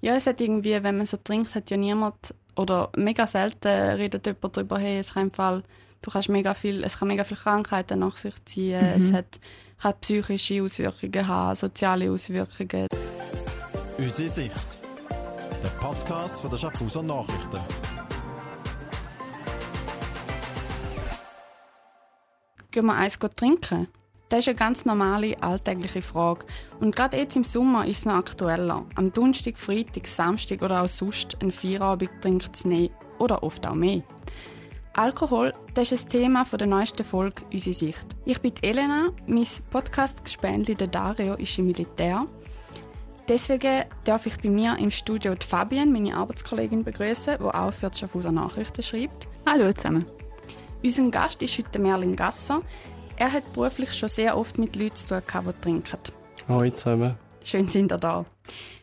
Ja, 0.00 0.14
es 0.14 0.28
hat 0.28 0.40
irgendwie, 0.40 0.80
wenn 0.84 0.96
man 0.96 1.06
so 1.06 1.16
trinkt, 1.16 1.56
hat 1.56 1.70
ja 1.70 1.76
niemand 1.76 2.32
oder 2.54 2.88
mega 2.96 3.26
selten 3.26 3.66
redet 3.66 4.26
jemand 4.26 4.56
darüber, 4.56 4.78
hey, 4.78 5.00
es 5.00 5.14
kann 5.14 5.32
Fall, 5.32 5.64
du 6.02 6.10
kannst 6.12 6.28
mega 6.28 6.54
viel, 6.54 6.84
es 6.84 7.00
kann 7.00 7.08
mega 7.08 7.24
viele 7.24 7.40
Krankheiten 7.40 7.98
nach 7.98 8.16
sich 8.16 8.36
ziehen, 8.44 8.80
mhm. 8.80 8.96
es 8.96 9.12
hat, 9.12 9.40
kann 9.82 9.94
psychische 10.00 10.62
Auswirkungen 10.62 11.26
haben, 11.26 11.56
soziale 11.56 12.12
Auswirkungen. 12.12 12.86
Unsere 13.98 14.28
Sicht. 14.28 14.78
Der 15.64 15.68
Podcast 15.80 16.42
von 16.42 16.50
der 16.50 16.58
Schaffhauser 16.58 17.02
Nachrichten. 17.02 17.58
Gehen 22.70 22.86
wir 22.86 22.94
eins 22.94 23.18
trinken? 23.18 23.88
Das 24.28 24.40
ist 24.40 24.48
eine 24.48 24.56
ganz 24.56 24.84
normale, 24.84 25.42
alltägliche 25.42 26.02
Frage. 26.02 26.44
Und 26.80 26.94
gerade 26.94 27.16
jetzt 27.16 27.36
im 27.36 27.44
Sommer 27.44 27.86
ist 27.86 28.00
es 28.00 28.04
noch 28.04 28.16
aktueller. 28.16 28.84
Am 28.94 29.10
Donnerstag, 29.10 29.58
Freitag, 29.58 30.06
Samstag 30.06 30.60
oder 30.60 30.82
auch 30.82 30.88
sonst 30.88 31.38
ein 31.42 31.50
Feierabend 31.50 32.10
trinkt 32.20 32.54
es 32.54 32.66
nicht 32.66 32.92
oder 33.18 33.42
oft 33.42 33.66
auch 33.66 33.74
mehr. 33.74 34.02
Alkohol, 34.92 35.54
das 35.72 35.92
ist 35.92 36.06
ein 36.06 36.10
Thema 36.10 36.44
der 36.44 36.66
neuesten 36.66 37.04
Folge 37.04 37.42
«Unsere 37.52 37.74
Sicht». 37.74 38.04
Ich 38.26 38.40
bin 38.40 38.52
Elena, 38.60 39.10
mein 39.26 39.46
Podcast-Gespendli 39.70 40.74
Dario 40.74 41.34
ist 41.34 41.56
im 41.56 41.68
Militär. 41.68 42.26
Deswegen 43.28 43.84
darf 44.04 44.26
ich 44.26 44.36
bei 44.38 44.50
mir 44.50 44.76
im 44.78 44.90
Studio 44.90 45.34
die 45.34 45.46
Fabienne, 45.46 45.90
meine 45.90 46.16
Arbeitskollegin, 46.16 46.84
begrüßen, 46.84 47.36
die 47.38 47.44
auch 47.44 47.72
für 47.72 47.90
die 47.90 47.98
Schaffhauser 47.98 48.32
Nachrichten 48.32 48.82
schreibt. 48.82 49.28
Hallo 49.46 49.72
zusammen. 49.72 50.04
Unser 50.82 51.10
Gast 51.10 51.42
ist 51.42 51.56
heute 51.58 51.78
Merlin 51.78 52.14
Gasser. 52.14 52.60
Er 53.20 53.32
hat 53.32 53.52
beruflich 53.52 53.92
schon 53.94 54.08
sehr 54.08 54.38
oft 54.38 54.58
mit 54.58 54.76
Leuten 54.76 54.94
zu 54.94 55.20
tun, 55.20 55.42
die 55.44 55.60
trinken. 55.60 55.98
Hallo 56.46 56.70
zusammen. 56.70 57.16
Schön 57.42 57.68
sind 57.68 57.90
ihr 57.90 57.98
da. 57.98 58.24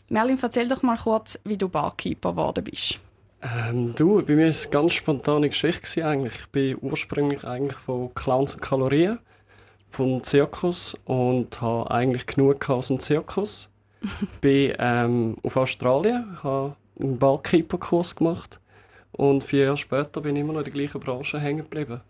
Merlin, 0.10 0.38
erzähl 0.42 0.68
doch 0.68 0.84
mal 0.84 0.98
kurz, 0.98 1.40
wie 1.46 1.56
du 1.56 1.70
Barkeeper 1.70 2.32
geworden 2.32 2.66
bist. 2.66 3.00
Ähm, 3.42 3.96
du, 3.96 4.22
bei 4.22 4.36
mir 4.36 4.44
war 4.44 4.50
es 4.50 4.66
eine 4.66 4.72
ganz 4.72 4.94
spontane 4.94 5.48
Geschichte. 5.48 6.06
Eigentlich. 6.06 6.36
Ich 6.36 6.48
bin 6.48 6.78
ursprünglich 6.82 7.46
eigentlich 7.46 7.78
von 7.78 8.14
Clowns 8.14 8.56
und 8.56 8.62
Kalorien, 8.62 9.20
vom 9.90 10.22
Zirkus 10.22 10.98
und 11.06 11.62
habe 11.62 11.90
eigentlich 11.90 12.26
genug 12.26 12.70
aus 12.70 12.88
dem 12.88 13.00
Zirkus. 13.00 13.70
bin 14.42 14.74
ähm, 14.80 15.38
auf 15.44 15.56
Australien, 15.56 16.44
habe 16.44 16.76
einen 17.00 17.18
Barkeeper-Kurs 17.18 18.18
gemacht 18.18 18.60
und 19.14 19.46
vier 19.46 19.64
Jahre 19.64 19.78
später 19.78 20.20
bin 20.20 20.36
ich 20.36 20.42
immer 20.42 20.52
noch 20.52 20.60
in 20.60 20.66
der 20.66 20.74
gleichen 20.74 21.00
Branche 21.00 21.40
hängen 21.40 21.64
geblieben. 21.64 22.02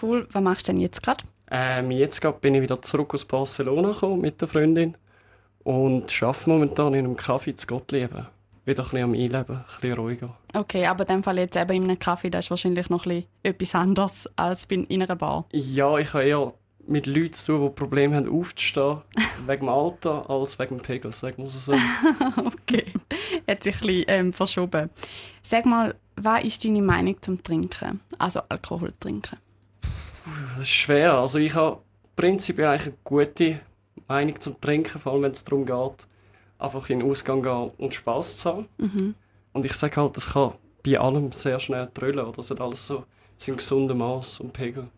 Cool. 0.00 0.26
Was 0.32 0.42
machst 0.42 0.68
du 0.68 0.72
denn 0.72 0.80
jetzt 0.80 1.02
gerade? 1.02 1.22
Ähm, 1.50 1.90
jetzt 1.90 2.20
bin 2.40 2.54
ich 2.54 2.62
wieder 2.62 2.82
zurück 2.82 3.14
aus 3.14 3.24
Barcelona 3.24 3.92
gekommen 3.92 4.20
mit 4.20 4.40
der 4.40 4.48
Freundin 4.48 4.96
und 5.62 6.22
arbeite 6.22 6.50
momentan 6.50 6.94
in 6.94 7.04
einem 7.04 7.16
Kaffee 7.16 7.54
zu 7.54 7.66
Gottlieben. 7.66 8.26
Wieder 8.64 8.82
ein 8.82 8.90
bisschen 8.90 9.04
am 9.04 9.12
Einleben, 9.12 9.56
ein 9.56 9.64
bisschen 9.80 9.92
ruhiger. 9.92 10.36
Okay, 10.54 10.86
aber 10.86 11.08
in 11.08 11.16
dem 11.16 11.22
Fall 11.22 11.38
jetzt 11.38 11.56
eben 11.56 11.76
in 11.76 11.84
einem 11.84 11.98
Kaffee, 11.98 12.30
das 12.30 12.46
ist 12.46 12.50
wahrscheinlich 12.50 12.90
noch 12.90 13.06
ein 13.06 13.24
etwas 13.44 13.74
anderes 13.76 14.28
als 14.34 14.64
in 14.64 14.86
einer 14.90 15.14
Bar. 15.14 15.44
Ja, 15.52 15.96
ich 15.98 16.12
habe 16.14 16.24
eher 16.24 16.52
mit 16.88 17.06
Leuten 17.06 17.32
zu 17.32 17.52
tun, 17.52 17.68
die 17.68 17.74
Probleme 17.74 18.16
haben 18.16 18.28
aufzustehen, 18.28 18.98
wegen 19.46 19.66
dem 19.66 19.68
Alter, 19.68 20.28
als 20.28 20.58
wegen 20.58 20.78
dem 20.78 20.82
Pegel, 20.82 21.12
sagen 21.12 21.38
wir 21.38 21.46
es 21.46 21.64
so. 21.64 21.72
okay, 22.36 22.84
hat 23.48 23.62
sich 23.62 23.76
ein 23.76 23.86
bisschen 23.86 24.04
ähm, 24.08 24.32
verschoben. 24.32 24.90
Sag 25.42 25.66
mal, 25.66 25.94
was 26.16 26.44
ist 26.44 26.64
deine 26.64 26.82
Meinung 26.82 27.20
zum 27.20 27.42
Trinken, 27.42 28.00
also 28.18 28.40
Alkohol 28.48 28.92
trinken? 28.98 29.36
Das 30.56 30.64
ist 30.64 30.74
schwer. 30.74 31.14
Also 31.14 31.38
ich 31.38 31.54
habe 31.54 31.80
prinzipiell 32.16 32.68
eigentlich 32.68 32.86
eine 32.86 32.96
gute 33.04 33.60
Meinung 34.08 34.40
zum 34.40 34.58
Trinken, 34.58 34.98
vor 34.98 35.12
allem 35.12 35.22
wenn 35.22 35.32
es 35.32 35.44
darum 35.44 35.66
geht, 35.66 36.06
einfach 36.58 36.88
in 36.88 37.00
den 37.00 37.10
Ausgang 37.10 37.42
gehen 37.42 37.70
und 37.76 37.94
Spass 37.94 38.38
zu 38.38 38.50
haben. 38.50 38.68
Mhm. 38.78 39.14
Und 39.52 39.66
ich 39.66 39.74
sage 39.74 39.96
halt, 39.96 40.16
das 40.16 40.32
kann 40.32 40.52
bei 40.82 40.98
allem 40.98 41.32
sehr 41.32 41.60
schnell 41.60 41.90
trüllen. 41.92 42.20
Oder? 42.20 42.32
Das 42.32 42.50
hat 42.50 42.60
alles 42.60 42.86
so 42.86 43.04
sein 43.36 43.56
gesunden 43.56 43.98
Maß 43.98 44.40
und 44.40 44.54
Pegel. 44.54 44.88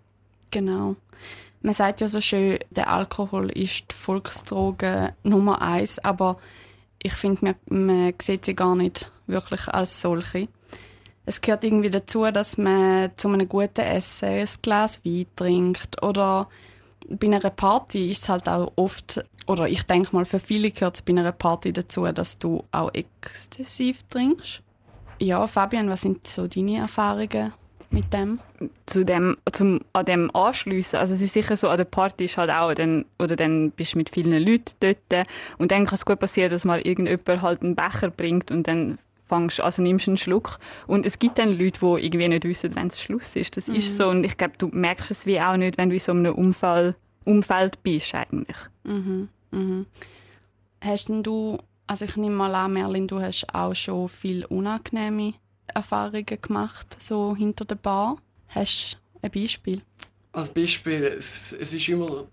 Genau. 0.52 0.94
Man 1.60 1.74
sagt 1.74 2.00
ja 2.00 2.06
so 2.06 2.20
schön, 2.20 2.60
der 2.70 2.88
Alkohol 2.88 3.50
ist 3.50 3.90
die 3.90 3.94
Volksdroge 3.94 5.12
Nummer 5.24 5.60
eins, 5.60 5.98
aber 5.98 6.38
ich 7.02 7.14
finde, 7.14 7.56
man, 7.66 7.86
man 7.86 8.14
sieht 8.22 8.44
sie 8.44 8.54
gar 8.54 8.76
nicht 8.76 9.10
wirklich 9.26 9.66
als 9.66 10.00
solche 10.00 10.46
es 11.28 11.40
gehört 11.42 11.62
irgendwie 11.62 11.90
dazu, 11.90 12.24
dass 12.30 12.56
man 12.56 13.10
zu 13.16 13.28
einem 13.28 13.48
guten 13.48 13.82
Essen 13.82 14.28
ein 14.28 14.48
Glas 14.62 14.98
Wein 15.04 15.26
trinkt 15.36 16.02
oder 16.02 16.48
bei 17.08 17.26
einer 17.26 17.50
Party 17.50 18.10
ist 18.10 18.22
es 18.22 18.28
halt 18.28 18.48
auch 18.48 18.72
oft, 18.76 19.24
oder 19.46 19.68
ich 19.68 19.82
denke 19.84 20.14
mal, 20.14 20.24
für 20.24 20.40
viele 20.40 20.70
gehört 20.70 20.96
es 20.96 21.02
bei 21.02 21.12
einer 21.12 21.32
Party 21.32 21.72
dazu, 21.72 22.04
dass 22.06 22.38
du 22.38 22.64
auch 22.72 22.90
exzessiv 22.92 24.02
trinkst. 24.04 24.62
Ja, 25.20 25.46
Fabian, 25.46 25.90
was 25.90 26.02
sind 26.02 26.26
so 26.26 26.46
deine 26.46 26.78
Erfahrungen 26.78 27.52
mit 27.90 28.12
dem? 28.12 28.38
Zu 28.86 29.04
dem, 29.04 29.36
zum, 29.52 29.80
an 29.92 30.04
dem 30.04 30.34
anschliessen. 30.34 30.96
Also 30.96 31.14
es 31.14 31.22
ist 31.22 31.32
sicher 31.32 31.56
so, 31.56 31.68
an 31.68 31.78
der 31.78 31.84
Party 31.84 32.24
ist 32.24 32.36
halt 32.36 32.50
auch, 32.50 32.72
dann, 32.74 33.04
oder 33.18 33.36
dann 33.36 33.70
bist 33.70 33.94
du 33.94 33.98
mit 33.98 34.10
vielen 34.10 34.42
Leuten 34.42 34.74
dort 34.80 35.26
und 35.58 35.72
dann 35.72 35.86
kann 35.86 35.94
es 35.94 36.04
gut 36.04 36.18
passieren, 36.18 36.50
dass 36.50 36.64
mal 36.64 36.80
irgendjemand 36.80 37.42
halt 37.42 37.62
einen 37.62 37.74
Becher 37.74 38.10
bringt 38.10 38.50
und 38.50 38.66
dann 38.66 38.98
fängst, 39.28 39.60
also 39.60 39.82
nimmst 39.82 40.08
einen 40.08 40.16
Schluck. 40.16 40.58
Und 40.86 41.06
es 41.06 41.18
gibt 41.18 41.38
dann 41.38 41.58
Leute, 41.58 41.78
die 41.80 42.06
irgendwie 42.06 42.28
nicht 42.28 42.44
wissen, 42.44 42.74
wenn 42.74 42.88
es 42.88 43.00
Schluss 43.00 43.36
ist. 43.36 43.56
Das 43.56 43.68
mhm. 43.68 43.76
ist 43.76 43.96
so. 43.96 44.08
Und 44.08 44.24
ich 44.24 44.36
glaube, 44.36 44.54
du 44.58 44.68
merkst 44.68 45.10
es 45.10 45.26
wie 45.26 45.40
auch 45.40 45.56
nicht, 45.56 45.78
wenn 45.78 45.90
du 45.90 45.96
in 45.96 46.00
so 46.00 46.12
einem 46.12 46.34
Umfall, 46.34 46.96
Umfeld 47.24 47.82
bist 47.82 48.14
eigentlich. 48.14 48.56
Mhm. 48.84 49.28
Mhm. 49.50 49.86
Hast 50.82 51.08
denn 51.08 51.22
du, 51.22 51.58
also 51.86 52.04
ich 52.04 52.16
nehme 52.16 52.36
mal 52.36 52.54
an, 52.54 52.72
Merlin, 52.72 53.06
du 53.06 53.20
hast 53.20 53.46
auch 53.54 53.74
schon 53.74 54.08
viele 54.08 54.46
unangenehme 54.48 55.34
Erfahrungen 55.74 56.24
gemacht, 56.24 56.96
so 57.00 57.36
hinter 57.36 57.64
der 57.64 57.74
Bar. 57.74 58.16
Hast 58.48 58.96
du 59.14 59.26
ein 59.26 59.30
Beispiel? 59.30 59.82
Als 60.32 60.48
Beispiel, 60.48 61.04
es, 61.04 61.52
es 61.52 61.74
ist 61.74 61.88
immer 61.88 62.26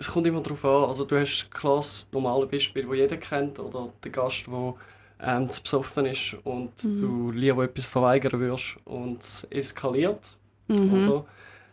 es 0.00 0.08
kommt 0.08 0.26
immer 0.26 0.40
darauf 0.40 0.64
an. 0.64 0.84
Also 0.84 1.04
du 1.04 1.20
hast 1.20 1.50
klar 1.50 1.76
das 1.76 2.08
normale 2.10 2.46
Beispiel, 2.46 2.84
das 2.86 2.96
jeder 2.96 3.16
kennt, 3.18 3.58
oder 3.58 3.92
der 4.02 4.10
Gast, 4.10 4.46
der 4.46 4.74
ähm, 5.22 5.50
zu 5.50 5.62
besoffen 5.62 6.06
ist 6.06 6.36
und 6.44 6.84
mhm. 6.84 7.00
du 7.00 7.30
lieber 7.32 7.64
etwas 7.64 7.84
verweigern 7.84 8.40
würdest 8.40 8.76
und 8.84 9.20
es 9.20 9.46
eskaliert. 9.50 10.20
Mhm. 10.68 11.08
Oder? 11.08 11.24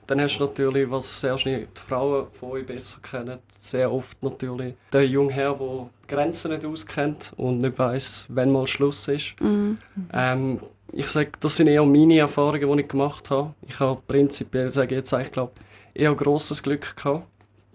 Dann 0.07 0.21
hast 0.21 0.37
du 0.37 0.45
natürlich, 0.45 0.89
was 0.89 1.19
sehr 1.19 1.37
schnell 1.37 1.67
die 1.75 1.81
Frauen 1.81 2.27
von 2.31 2.51
euch 2.51 2.65
besser 2.65 2.99
kennen, 3.01 3.39
sehr 3.59 3.91
oft 3.91 4.23
natürlich 4.23 4.75
den 4.93 5.11
jungen 5.11 5.29
Herr, 5.29 5.53
der 5.53 5.67
die 5.67 6.07
Grenzen 6.07 6.51
nicht 6.51 6.65
auskennt 6.65 7.33
und 7.35 7.59
nicht 7.59 7.77
weiß, 7.77 8.25
wann 8.29 8.51
mal 8.51 8.65
Schluss 8.67 9.07
ist. 9.09 9.35
Mhm. 9.41 9.77
Ähm, 10.13 10.61
ich 10.93 11.09
sage, 11.09 11.31
das 11.41 11.57
sind 11.57 11.67
eher 11.67 11.83
meine 11.85 12.19
Erfahrungen, 12.19 12.77
die 12.77 12.83
ich 12.83 12.87
gemacht 12.87 13.29
habe. 13.29 13.53
Ich 13.67 13.77
habe 13.81 14.01
prinzipiell, 14.07 14.71
sage 14.71 14.95
ich 14.95 14.99
jetzt, 14.99 15.11
ich 15.11 15.31
glaube, 15.31 15.51
eher 15.93 16.15
grosses 16.15 16.63
Glück 16.63 16.95
gehabt. 16.95 17.27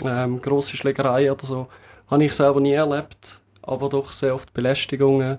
Ähm, 0.04 0.40
grosse 0.40 0.76
Schlägereien 0.76 1.32
oder 1.32 1.46
so 1.46 1.68
habe 2.10 2.24
ich 2.24 2.32
selber 2.32 2.60
nie 2.60 2.72
erlebt, 2.72 3.40
aber 3.60 3.90
doch 3.90 4.12
sehr 4.12 4.34
oft 4.34 4.52
Belästigungen 4.54 5.38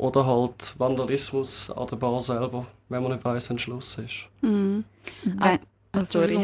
oder 0.00 0.24
halt 0.24 0.74
Vandalismus 0.78 1.70
an 1.70 1.86
der 1.86 1.96
Bar 1.96 2.20
selber, 2.22 2.66
wenn 2.88 3.02
man 3.02 3.12
nicht 3.12 3.24
weiss, 3.24 3.50
wann 3.50 3.58
Schluss 3.58 3.98
ist. 3.98 4.26
Mhm. 4.40 4.84
Ah, 5.40 5.58
oh, 5.94 6.04
sorry. 6.04 6.40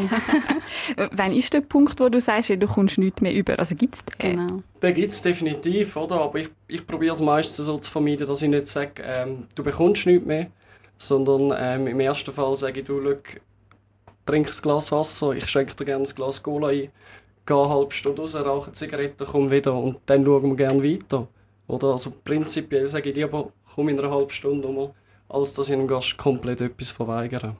Wann 1.11 1.33
ist 1.33 1.51
der 1.53 1.61
Punkt, 1.61 1.99
wo 1.99 2.07
du 2.07 2.21
sagst, 2.21 2.49
du 2.49 2.67
kommst 2.67 2.97
nichts 2.97 3.19
mehr 3.19 3.33
über? 3.33 3.57
Also 3.57 3.75
gibt 3.75 3.95
es 3.95 4.05
den? 4.05 4.37
Genau. 4.37 4.63
Den 4.81 4.93
gibt 4.93 5.11
es 5.11 5.21
definitiv, 5.21 5.95
oder? 5.95 6.21
aber 6.21 6.39
ich, 6.39 6.49
ich 6.67 6.85
probiere 6.85 7.13
es 7.13 7.21
meistens 7.21 7.65
so 7.65 7.77
zu 7.79 7.89
vermeiden, 7.89 8.27
dass 8.27 8.41
ich 8.41 8.49
nicht 8.49 8.67
sage, 8.67 9.01
ähm, 9.01 9.47
du 9.55 9.63
bekommst 9.63 10.05
nichts 10.05 10.25
mehr, 10.25 10.47
sondern 10.99 11.53
ähm, 11.57 11.87
im 11.87 11.99
ersten 11.99 12.31
Fall 12.31 12.55
sage 12.55 12.81
ich, 12.81 12.85
du, 12.85 13.01
schau, 13.01 13.19
trink 14.25 14.47
ein 14.47 14.61
Glas 14.61 14.91
Wasser, 14.91 15.31
ich 15.31 15.47
schenke 15.47 15.75
dir 15.75 15.85
gerne 15.85 16.05
ein 16.05 16.15
Glas 16.15 16.43
Cola 16.43 16.67
ein, 16.67 16.89
gehe 17.45 17.57
eine 17.57 17.69
halbe 17.69 17.93
Stunde 17.93 18.21
raus, 18.21 18.35
rauche 18.35 18.67
eine 18.67 18.73
Zigarette, 18.73 19.25
komm 19.25 19.49
wieder 19.49 19.73
und 19.73 19.97
dann 20.05 20.23
schauen 20.23 20.43
wir 20.43 20.55
gerne 20.55 20.83
weiter. 20.83 21.27
Oder? 21.67 21.87
Also 21.87 22.13
prinzipiell 22.23 22.87
sage 22.87 23.09
ich 23.09 23.15
lieber, 23.15 23.51
komm 23.75 23.89
in 23.89 23.99
einer 23.99 24.11
halben 24.11 24.29
Stunde 24.29 24.67
um, 24.67 24.91
als 25.29 25.53
dass 25.53 25.67
ich 25.67 25.73
einem 25.73 25.87
Gast 25.87 26.17
komplett 26.17 26.61
etwas 26.61 26.89
verweigere. 26.89 27.55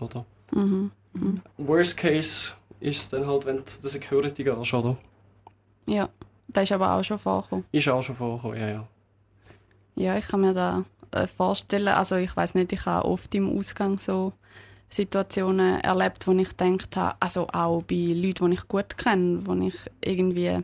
Oder? 0.00 0.24
Mhm. 0.52 0.90
Mhm. 1.14 1.40
Worst 1.58 1.96
case 1.96 2.52
ist 2.80 3.00
es 3.00 3.08
dann 3.08 3.26
halt, 3.26 3.46
wenn 3.46 3.58
du 3.58 3.62
der 3.82 3.90
Security 3.90 4.44
gehst, 4.44 4.74
oder? 4.74 4.96
Ja, 5.86 6.08
das 6.48 6.64
ist 6.64 6.72
aber 6.72 6.94
auch 6.94 7.02
schon 7.02 7.18
vorgekommen. 7.18 7.64
Ist 7.72 7.88
auch 7.88 8.02
schon 8.02 8.16
vorgekommen, 8.16 8.58
ja, 8.58 8.68
ja. 8.68 8.88
Ja, 9.94 10.16
ich 10.16 10.26
kann 10.26 10.40
mir 10.40 10.54
da 10.54 10.84
äh, 11.12 11.26
vorstellen, 11.26 11.88
also 11.88 12.16
ich 12.16 12.34
weiß 12.34 12.54
nicht, 12.54 12.72
ich 12.72 12.86
habe 12.86 13.06
oft 13.06 13.34
im 13.34 13.58
Ausgang 13.58 13.98
so 13.98 14.32
Situationen 14.88 15.80
erlebt, 15.80 16.26
wo 16.26 16.32
ich 16.32 16.56
gedacht 16.56 16.96
habe, 16.96 17.16
also 17.20 17.46
auch 17.48 17.82
bei 17.82 18.12
Leuten, 18.14 18.50
die 18.50 18.54
ich 18.54 18.68
gut 18.68 18.96
kenne, 18.96 19.40
wo 19.46 19.54
ich 19.54 19.76
irgendwie 20.02 20.58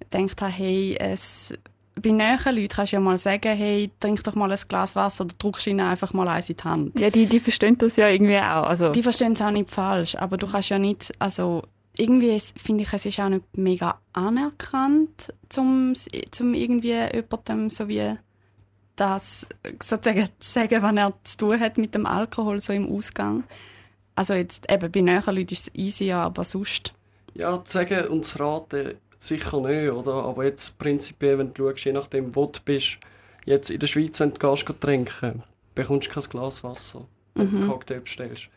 gedacht 0.00 0.42
habe, 0.42 0.52
hey, 0.52 0.96
es 0.98 1.52
bei 2.00 2.10
näheren 2.10 2.56
Leuten 2.56 2.68
kannst 2.68 2.92
du 2.92 2.96
ja 2.96 3.00
mal 3.00 3.18
sagen, 3.18 3.56
hey, 3.56 3.90
trink 4.00 4.22
doch 4.24 4.34
mal 4.34 4.50
ein 4.50 4.58
Glas 4.68 4.96
Wasser 4.96 5.24
oder 5.24 5.34
drückst 5.38 5.66
ihnen 5.66 5.80
einfach 5.80 6.12
mal 6.12 6.28
eins 6.28 6.48
in 6.48 6.56
die 6.56 6.62
Hand. 6.62 7.00
Ja, 7.00 7.10
die, 7.10 7.26
die 7.26 7.40
verstehen 7.40 7.76
das 7.78 7.96
ja 7.96 8.08
irgendwie 8.08 8.38
auch. 8.38 8.66
Also. 8.66 8.92
Die 8.92 9.02
verstehen 9.02 9.32
es 9.34 9.42
auch 9.42 9.50
nicht 9.50 9.70
falsch, 9.70 10.16
aber 10.16 10.36
du 10.36 10.46
kannst 10.46 10.70
ja 10.70 10.78
nicht, 10.78 11.12
also 11.18 11.62
irgendwie 11.96 12.40
finde 12.56 12.84
ich, 12.84 12.92
es 12.92 13.06
ist 13.06 13.20
auch 13.20 13.28
nicht 13.28 13.56
mega 13.56 13.98
anerkannt, 14.12 15.32
zum, 15.48 15.94
zum 16.30 16.54
irgendwie 16.54 16.94
jemandem 17.12 17.70
so 17.70 17.88
wie 17.88 18.16
das 18.96 19.46
sozusagen 19.82 20.28
zu 20.38 20.50
sagen, 20.50 20.82
was 20.82 20.96
er 20.96 21.12
zu 21.24 21.36
tun 21.36 21.60
hat 21.60 21.78
mit 21.78 21.94
dem 21.94 22.06
Alkohol 22.06 22.60
so 22.60 22.72
im 22.72 22.90
Ausgang. 22.90 23.44
Also 24.14 24.34
jetzt 24.34 24.70
eben 24.70 24.90
bei 24.90 25.00
näheren 25.00 25.34
Leuten 25.34 25.52
ist 25.52 25.68
es 25.68 25.74
easy, 25.74 26.04
ja, 26.04 26.24
aber 26.24 26.44
sonst. 26.44 26.92
Ja, 27.34 27.64
zu 27.64 27.72
sagen 27.72 28.08
und 28.08 28.24
zu 28.24 28.38
raten 28.38 28.94
sicher 29.26 29.60
nicht, 29.60 29.90
oder? 29.90 30.24
Aber 30.24 30.44
jetzt 30.44 30.78
prinzipiell, 30.78 31.38
wenn 31.38 31.54
du 31.54 31.70
schaust, 31.70 31.84
je 31.84 31.92
nachdem, 31.92 32.34
wo 32.34 32.46
du 32.46 32.60
bist, 32.64 32.98
jetzt 33.44 33.70
in 33.70 33.78
der 33.78 33.86
Schweiz, 33.86 34.20
wenn 34.20 34.34
du 34.34 34.38
gehst, 34.38 34.66
trinken 34.80 35.42
bekommst 35.74 36.08
du 36.08 36.10
kein 36.10 36.24
Glas 36.24 36.62
Wasser, 36.62 37.06
wenn 37.34 37.50
du 37.50 37.56
einen 37.56 37.68
Cocktail 37.68 38.00
bestellst. 38.00 38.48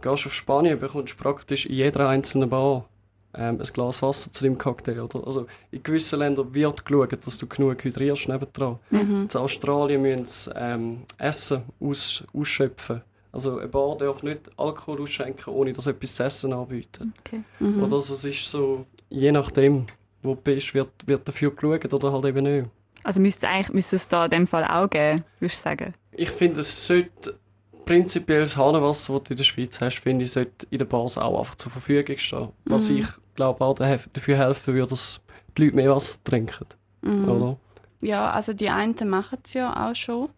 Gehst 0.00 0.26
auf 0.26 0.34
Spanien, 0.34 0.78
bekommst 0.78 1.14
du 1.14 1.16
praktisch 1.16 1.66
in 1.66 1.74
jeder 1.74 2.08
einzelnen 2.08 2.48
Bar 2.48 2.88
ähm, 3.34 3.60
ein 3.60 3.72
Glas 3.72 4.02
Wasser 4.02 4.32
zu 4.32 4.44
deinem 4.44 4.58
Cocktail. 4.58 5.00
Oder? 5.00 5.26
Also 5.26 5.46
in 5.70 5.82
gewissen 5.82 6.18
Ländern 6.18 6.54
wird 6.54 6.84
geschaut, 6.84 7.26
dass 7.26 7.38
du 7.38 7.46
genug 7.46 7.84
hydrierst 7.84 8.28
nebendran. 8.28 8.78
Mhm. 8.90 9.28
In 9.32 9.36
Australien 9.38 10.02
müssen 10.02 10.26
sie 10.26 10.50
ähm, 10.54 11.02
Essen 11.18 11.62
aus, 11.80 12.24
ausschöpfen. 12.32 13.02
Also 13.30 13.58
eine 13.58 13.68
Bar 13.68 13.96
darf 13.98 14.22
nicht 14.22 14.50
Alkohol 14.56 15.02
ausschenken, 15.02 15.52
ohne 15.52 15.72
dass 15.72 15.86
etwas 15.86 16.14
zu 16.14 16.24
essen 16.24 16.52
anbieten. 16.52 17.12
Okay. 17.20 17.42
Mhm. 17.60 17.82
Oder 17.82 17.96
also 17.96 18.14
es 18.14 18.24
ist 18.24 18.50
so, 18.50 18.86
je 19.10 19.32
nachdem, 19.32 19.86
wo 20.22 20.34
du 20.34 20.40
bist, 20.40 20.74
wird, 20.74 20.90
wird 21.06 21.26
dafür 21.26 21.50
geschaut 21.54 21.92
oder 21.92 22.12
halt 22.12 22.24
eben 22.24 22.44
nicht. 22.44 22.68
Also 23.04 23.20
müsste 23.20 23.46
es 23.46 23.68
müsste 23.72 23.96
es 23.96 24.08
da 24.08 24.24
in 24.24 24.30
dem 24.30 24.46
Fall 24.46 24.64
auch 24.64 24.90
geben, 24.90 25.22
würdest 25.40 25.60
du 25.64 25.68
sagen? 25.70 25.94
Ich 26.12 26.30
finde, 26.30 26.60
es 26.60 26.86
sollte 26.86 27.38
prinzipiell 27.84 28.40
das 28.40 28.56
Hahnenwasser, 28.56 29.14
das 29.14 29.22
du 29.24 29.30
in 29.32 29.36
der 29.36 29.44
Schweiz 29.44 29.80
hast, 29.80 30.00
finde 30.00 30.24
ich, 30.24 30.32
sollte 30.32 30.66
in 30.70 30.78
den 30.78 30.88
Bars 30.88 31.16
auch 31.16 31.38
einfach 31.38 31.54
zur 31.54 31.72
Verfügung 31.72 32.18
stehen. 32.18 32.48
Was 32.64 32.90
Mhm. 32.90 32.98
ich 32.98 33.06
glaube 33.34 33.64
auch 33.64 33.74
daf- 33.76 34.08
dafür 34.12 34.36
helfen 34.36 34.74
würde, 34.74 34.90
dass 34.90 35.20
die 35.56 35.64
Leute 35.64 35.76
mehr 35.76 35.94
Wasser 35.94 36.18
trinken. 36.24 36.66
Mhm. 37.02 37.28
Oder? 37.28 37.56
Ja, 38.02 38.30
also 38.30 38.52
die 38.52 38.68
einen 38.68 38.94
machen 39.08 39.38
es 39.42 39.54
ja 39.54 39.88
auch 39.90 39.94
schon. 39.94 40.28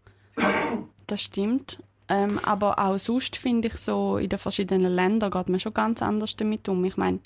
Das 1.06 1.22
stimmt. 1.22 1.82
Ähm, 2.08 2.38
aber 2.42 2.78
auch 2.78 2.98
sonst 2.98 3.36
finde 3.36 3.68
ich 3.68 3.76
so, 3.76 4.16
in 4.18 4.28
den 4.28 4.38
verschiedenen 4.38 4.92
Ländern 4.92 5.30
geht 5.30 5.48
man 5.48 5.60
schon 5.60 5.74
ganz 5.74 6.02
anders 6.02 6.34
damit 6.36 6.68
um. 6.68 6.84
Ich 6.84 6.96
meine, 6.96 7.20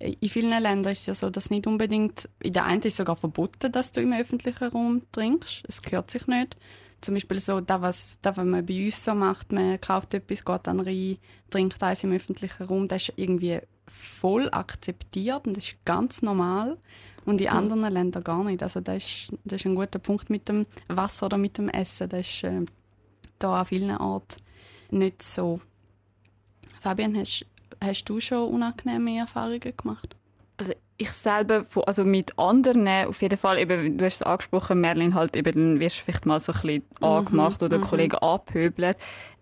in 0.00 0.28
vielen 0.28 0.50
Ländern 0.50 0.92
ist 0.92 1.00
es 1.00 1.06
ja 1.06 1.14
so, 1.14 1.30
dass 1.30 1.50
nicht 1.50 1.66
unbedingt, 1.66 2.28
in 2.40 2.52
der 2.52 2.64
einen 2.64 2.80
ist 2.80 2.86
es 2.86 2.96
sogar 2.96 3.16
verboten, 3.16 3.72
dass 3.72 3.92
du 3.92 4.00
im 4.00 4.12
öffentlichen 4.12 4.68
Raum 4.68 5.02
trinkst. 5.12 5.64
Es 5.66 5.82
gehört 5.82 6.10
sich 6.10 6.26
nicht. 6.26 6.56
Zum 7.00 7.14
Beispiel 7.14 7.40
so, 7.40 7.60
das, 7.60 7.80
was, 7.80 8.18
das, 8.22 8.36
was 8.36 8.44
man 8.44 8.64
bei 8.64 8.86
uns 8.86 9.04
so 9.04 9.14
macht, 9.14 9.52
man 9.52 9.80
kauft 9.80 10.14
etwas, 10.14 10.44
geht 10.44 10.66
dann 10.66 10.80
rein, 10.80 11.18
trinkt 11.50 11.82
eins 11.82 12.02
im 12.02 12.12
öffentlichen 12.12 12.64
Raum, 12.64 12.88
das 12.88 13.08
ist 13.08 13.14
irgendwie 13.16 13.60
voll 13.86 14.48
akzeptiert 14.50 15.46
und 15.46 15.56
das 15.56 15.64
ist 15.64 15.84
ganz 15.84 16.22
normal. 16.22 16.78
Und 17.24 17.40
in 17.40 17.48
anderen 17.48 17.92
Ländern 17.92 18.24
gar 18.24 18.42
nicht. 18.42 18.62
Also 18.62 18.80
das 18.80 19.04
ist, 19.04 19.32
das 19.44 19.60
ist 19.60 19.66
ein 19.66 19.74
guter 19.74 19.98
Punkt 19.98 20.30
mit 20.30 20.48
dem 20.48 20.66
Wasser 20.88 21.26
oder 21.26 21.36
mit 21.36 21.58
dem 21.58 21.68
Essen. 21.68 22.08
Das 22.08 22.26
ist 22.26 22.44
äh, 22.44 22.64
da 23.38 23.60
an 23.60 23.66
vielen 23.66 23.96
Orten 23.96 24.40
nicht 24.90 25.22
so. 25.22 25.60
Fabian, 26.80 27.16
hast, 27.16 27.44
hast 27.82 28.04
du 28.04 28.20
schon 28.20 28.48
unangenehme 28.48 29.18
Erfahrungen 29.18 29.76
gemacht? 29.76 30.16
Also 30.56 30.72
ich 30.96 31.12
selber, 31.12 31.64
also 31.86 32.04
mit 32.04 32.36
anderen, 32.38 32.88
auf 32.88 33.22
jeden 33.22 33.38
Fall, 33.38 33.58
eben, 33.58 33.96
du 33.96 34.04
hast 34.04 34.16
es 34.16 34.22
angesprochen, 34.22 34.80
Merlin, 34.80 35.14
halt 35.14 35.36
eben, 35.36 35.54
dann 35.54 35.80
wirst 35.80 36.00
du 36.00 36.04
vielleicht 36.04 36.26
mal 36.26 36.40
so 36.40 36.52
ein 36.52 36.60
bisschen 36.60 36.82
angemacht 37.00 37.62
oder 37.62 37.78
mhm. 37.78 37.82
Kollegen 37.82 38.16
angepöbelt. 38.16 38.96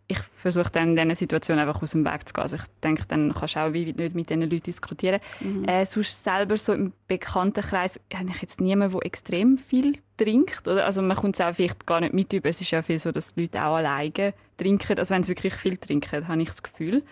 Ich 0.08 0.18
versuche 0.18 0.70
dann 0.70 0.90
in 0.90 0.96
diesen 0.96 1.14
Situationen 1.16 1.66
einfach 1.66 1.82
aus 1.82 1.90
dem 1.90 2.04
Weg 2.04 2.28
zu 2.28 2.34
gehen. 2.34 2.42
Also 2.42 2.56
ich 2.56 2.62
denke, 2.84 3.04
dann 3.08 3.34
kannst 3.34 3.56
du 3.56 3.60
auch 3.60 3.72
wie 3.72 3.86
nicht 3.92 4.14
mit 4.14 4.30
diesen 4.30 4.42
Leuten 4.42 4.62
diskutieren. 4.62 5.18
Äh, 5.66 5.84
sonst 5.84 6.22
selber 6.22 6.56
so 6.56 6.74
im 6.74 6.92
Bekanntenkreis 7.08 7.98
habe 8.14 8.30
ich 8.30 8.40
jetzt 8.40 8.60
niemanden, 8.60 8.92
der 8.92 9.06
extrem 9.06 9.58
viel 9.58 9.98
trinkt. 10.16 10.68
Oder? 10.68 10.86
Also 10.86 11.02
man 11.02 11.16
kommt 11.16 11.34
es 11.34 11.44
auch 11.44 11.52
vielleicht 11.54 11.86
gar 11.86 12.00
nicht 12.00 12.12
mit 12.12 12.32
über. 12.32 12.48
Es 12.48 12.60
ist 12.60 12.70
ja 12.70 12.82
viel 12.82 13.00
so, 13.00 13.10
dass 13.10 13.34
die 13.34 13.40
Leute 13.42 13.64
auch 13.64 13.76
alleine 13.76 14.32
trinken. 14.58 14.96
Also 14.96 15.12
wenn 15.12 15.24
sie 15.24 15.30
wirklich 15.30 15.54
viel 15.54 15.76
trinken, 15.76 16.28
habe 16.28 16.42
ich 16.42 16.48
das 16.50 16.62
Gefühl. 16.62 17.02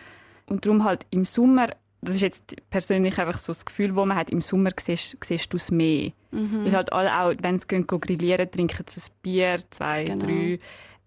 Und 0.46 0.66
darum 0.66 0.84
halt 0.84 1.06
im 1.10 1.24
Sommer, 1.24 1.68
das 2.02 2.16
ist 2.16 2.22
jetzt 2.22 2.56
persönlich 2.70 3.18
einfach 3.18 3.38
so 3.38 3.52
das 3.52 3.64
Gefühl, 3.64 3.96
wo 3.96 4.04
man 4.04 4.16
hat, 4.16 4.30
im 4.30 4.40
Sommer 4.40 4.70
siehst, 4.78 5.16
siehst 5.24 5.52
du 5.52 5.56
es 5.56 5.70
mehr. 5.70 6.12
Mhm. 6.32 6.64
Weil 6.66 6.72
halt 6.72 6.92
alle 6.92 7.18
auch, 7.18 7.32
wenn 7.40 7.58
sie 7.58 7.66
gehen, 7.66 7.86
grillieren, 7.86 8.50
trinken 8.50 8.84
sie 8.88 9.00
ein 9.00 9.14
Bier, 9.22 9.58
zwei, 9.70 10.04
Genau. 10.04 10.26
drei. 10.26 10.58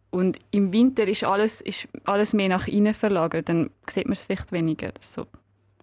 Und 0.09 0.39
im 0.51 0.71
Winter 0.71 1.07
ist 1.07 1.23
alles, 1.23 1.61
ist 1.61 1.87
alles 2.05 2.33
mehr 2.33 2.49
nach 2.49 2.67
innen 2.67 2.93
verlagert. 2.93 3.49
Dann 3.49 3.69
sieht 3.89 4.05
man 4.05 4.13
es 4.13 4.21
vielleicht 4.21 4.51
weniger. 4.51 4.91
So. 5.01 5.27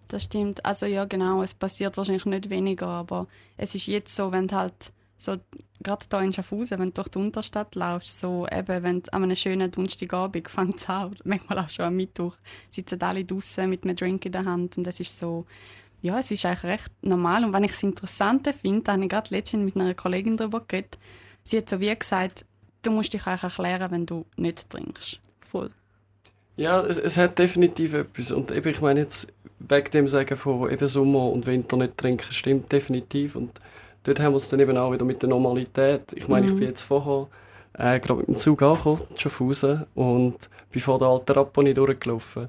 Das 0.09 0.25
stimmt. 0.25 0.65
Also 0.65 0.87
ja, 0.87 1.05
genau. 1.05 1.43
Es 1.43 1.55
passiert 1.55 1.97
wahrscheinlich 1.97 2.27
nicht 2.27 2.51
weniger, 2.51 2.87
aber 2.89 3.27
es 3.57 3.75
ist 3.75 3.87
jetzt 3.87 4.15
so, 4.17 4.33
wenn 4.33 4.49
du 4.49 4.57
halt 4.57 4.93
so 5.17 5.37
gerade 5.83 6.05
hier 6.11 6.21
in 6.21 6.33
Schaffhausen, 6.33 6.79
wenn 6.79 6.89
du 6.89 6.95
durch 6.95 7.09
die 7.09 7.19
Unterstadt 7.19 7.75
laufst, 7.75 8.19
so 8.19 8.47
eben, 8.51 8.83
wenn 8.83 9.03
du 9.03 9.13
an 9.13 9.23
einem 9.23 9.37
schönen 9.37 9.71
Donnerstagabend 9.71 10.49
fängt 10.51 10.77
es 10.77 10.89
an, 10.89 11.15
manchmal 11.25 11.59
auch 11.59 11.71
schon 11.71 11.87
am 11.87 11.97
Mittwoch, 11.97 12.37
sitzen 12.71 13.01
alle 13.03 13.25
draußen 13.25 13.69
mit 13.69 13.85
einem 13.85 13.97
Drink 13.97 14.25
in 14.27 14.33
der 14.33 14.45
Hand 14.45 14.79
und 14.79 14.87
es 14.87 15.01
ist 15.01 15.19
so, 15.19 15.47
ja, 16.03 16.19
es 16.19 16.31
ist 16.31 16.45
eigentlich 16.45 16.65
recht 16.65 16.91
normal 17.03 17.45
und 17.45 17.53
wenn 17.53 17.65
ich 17.65 17.73
es 17.73 17.83
interessant 17.83 18.49
finde, 18.61 18.93
habe 18.93 19.03
ich 19.03 19.09
gerade 19.09 19.35
letztens 19.35 19.65
mit 19.65 19.77
einer 19.77 19.95
Kollegin 19.95 20.37
darüber 20.37 20.61
geredet, 20.67 20.99
sie 21.43 21.59
hat 21.59 21.71
so 21.71 21.81
wie 21.81 21.95
gesagt, 21.95 22.45
du 22.83 22.91
musst 22.91 23.13
dich 23.13 23.27
eigentlich 23.27 23.45
erklären, 23.45 23.91
wenn 23.91 24.07
du 24.07 24.27
nicht 24.37 24.69
trinkst. 24.69 25.21
Voll. 25.41 25.71
Ja, 26.57 26.81
es, 26.83 26.99
es 26.99 27.17
hat 27.17 27.39
definitiv 27.39 27.95
etwas. 27.95 28.31
Und 28.31 28.51
eben, 28.51 28.69
ich 28.69 28.81
meine 28.81 29.01
jetzt, 29.01 29.33
wegen 29.59 29.91
dem 29.91 30.09
Sagen 30.09 30.37
von 30.37 30.71
eben 30.71 30.89
Sommer 30.89 31.31
und 31.31 31.47
Winter 31.47 31.77
nicht 31.77 31.99
trinken, 31.99 32.33
stimmt 32.33 32.71
definitiv. 32.71 33.35
Und 33.35 33.61
dort 34.05 34.21
haben 34.21 34.33
wir 34.33 34.37
es 34.37 34.49
dann 34.49 34.61
eben 34.61 34.77
auch 34.79 34.93
wieder 34.93 35.05
mit 35.05 35.21
der 35.23 35.29
Normalität. 35.29 36.03
Ich 36.15 36.29
meine, 36.29 36.47
ich 36.47 36.53
Mhm. 36.53 36.59
bin 36.61 36.69
jetzt 36.69 36.83
vorher 36.83 37.27
äh, 37.77 37.99
gerade 37.99 38.21
mit 38.21 38.29
dem 38.29 38.37
Zug 38.37 38.63
angekommen, 38.63 39.01
Schaffhausen, 39.17 39.85
und 39.95 40.37
bin 40.71 40.81
vor 40.83 40.99
der 40.99 41.09
alten 41.09 41.33
Rapponi 41.33 41.75
durchgelaufen. 41.75 42.49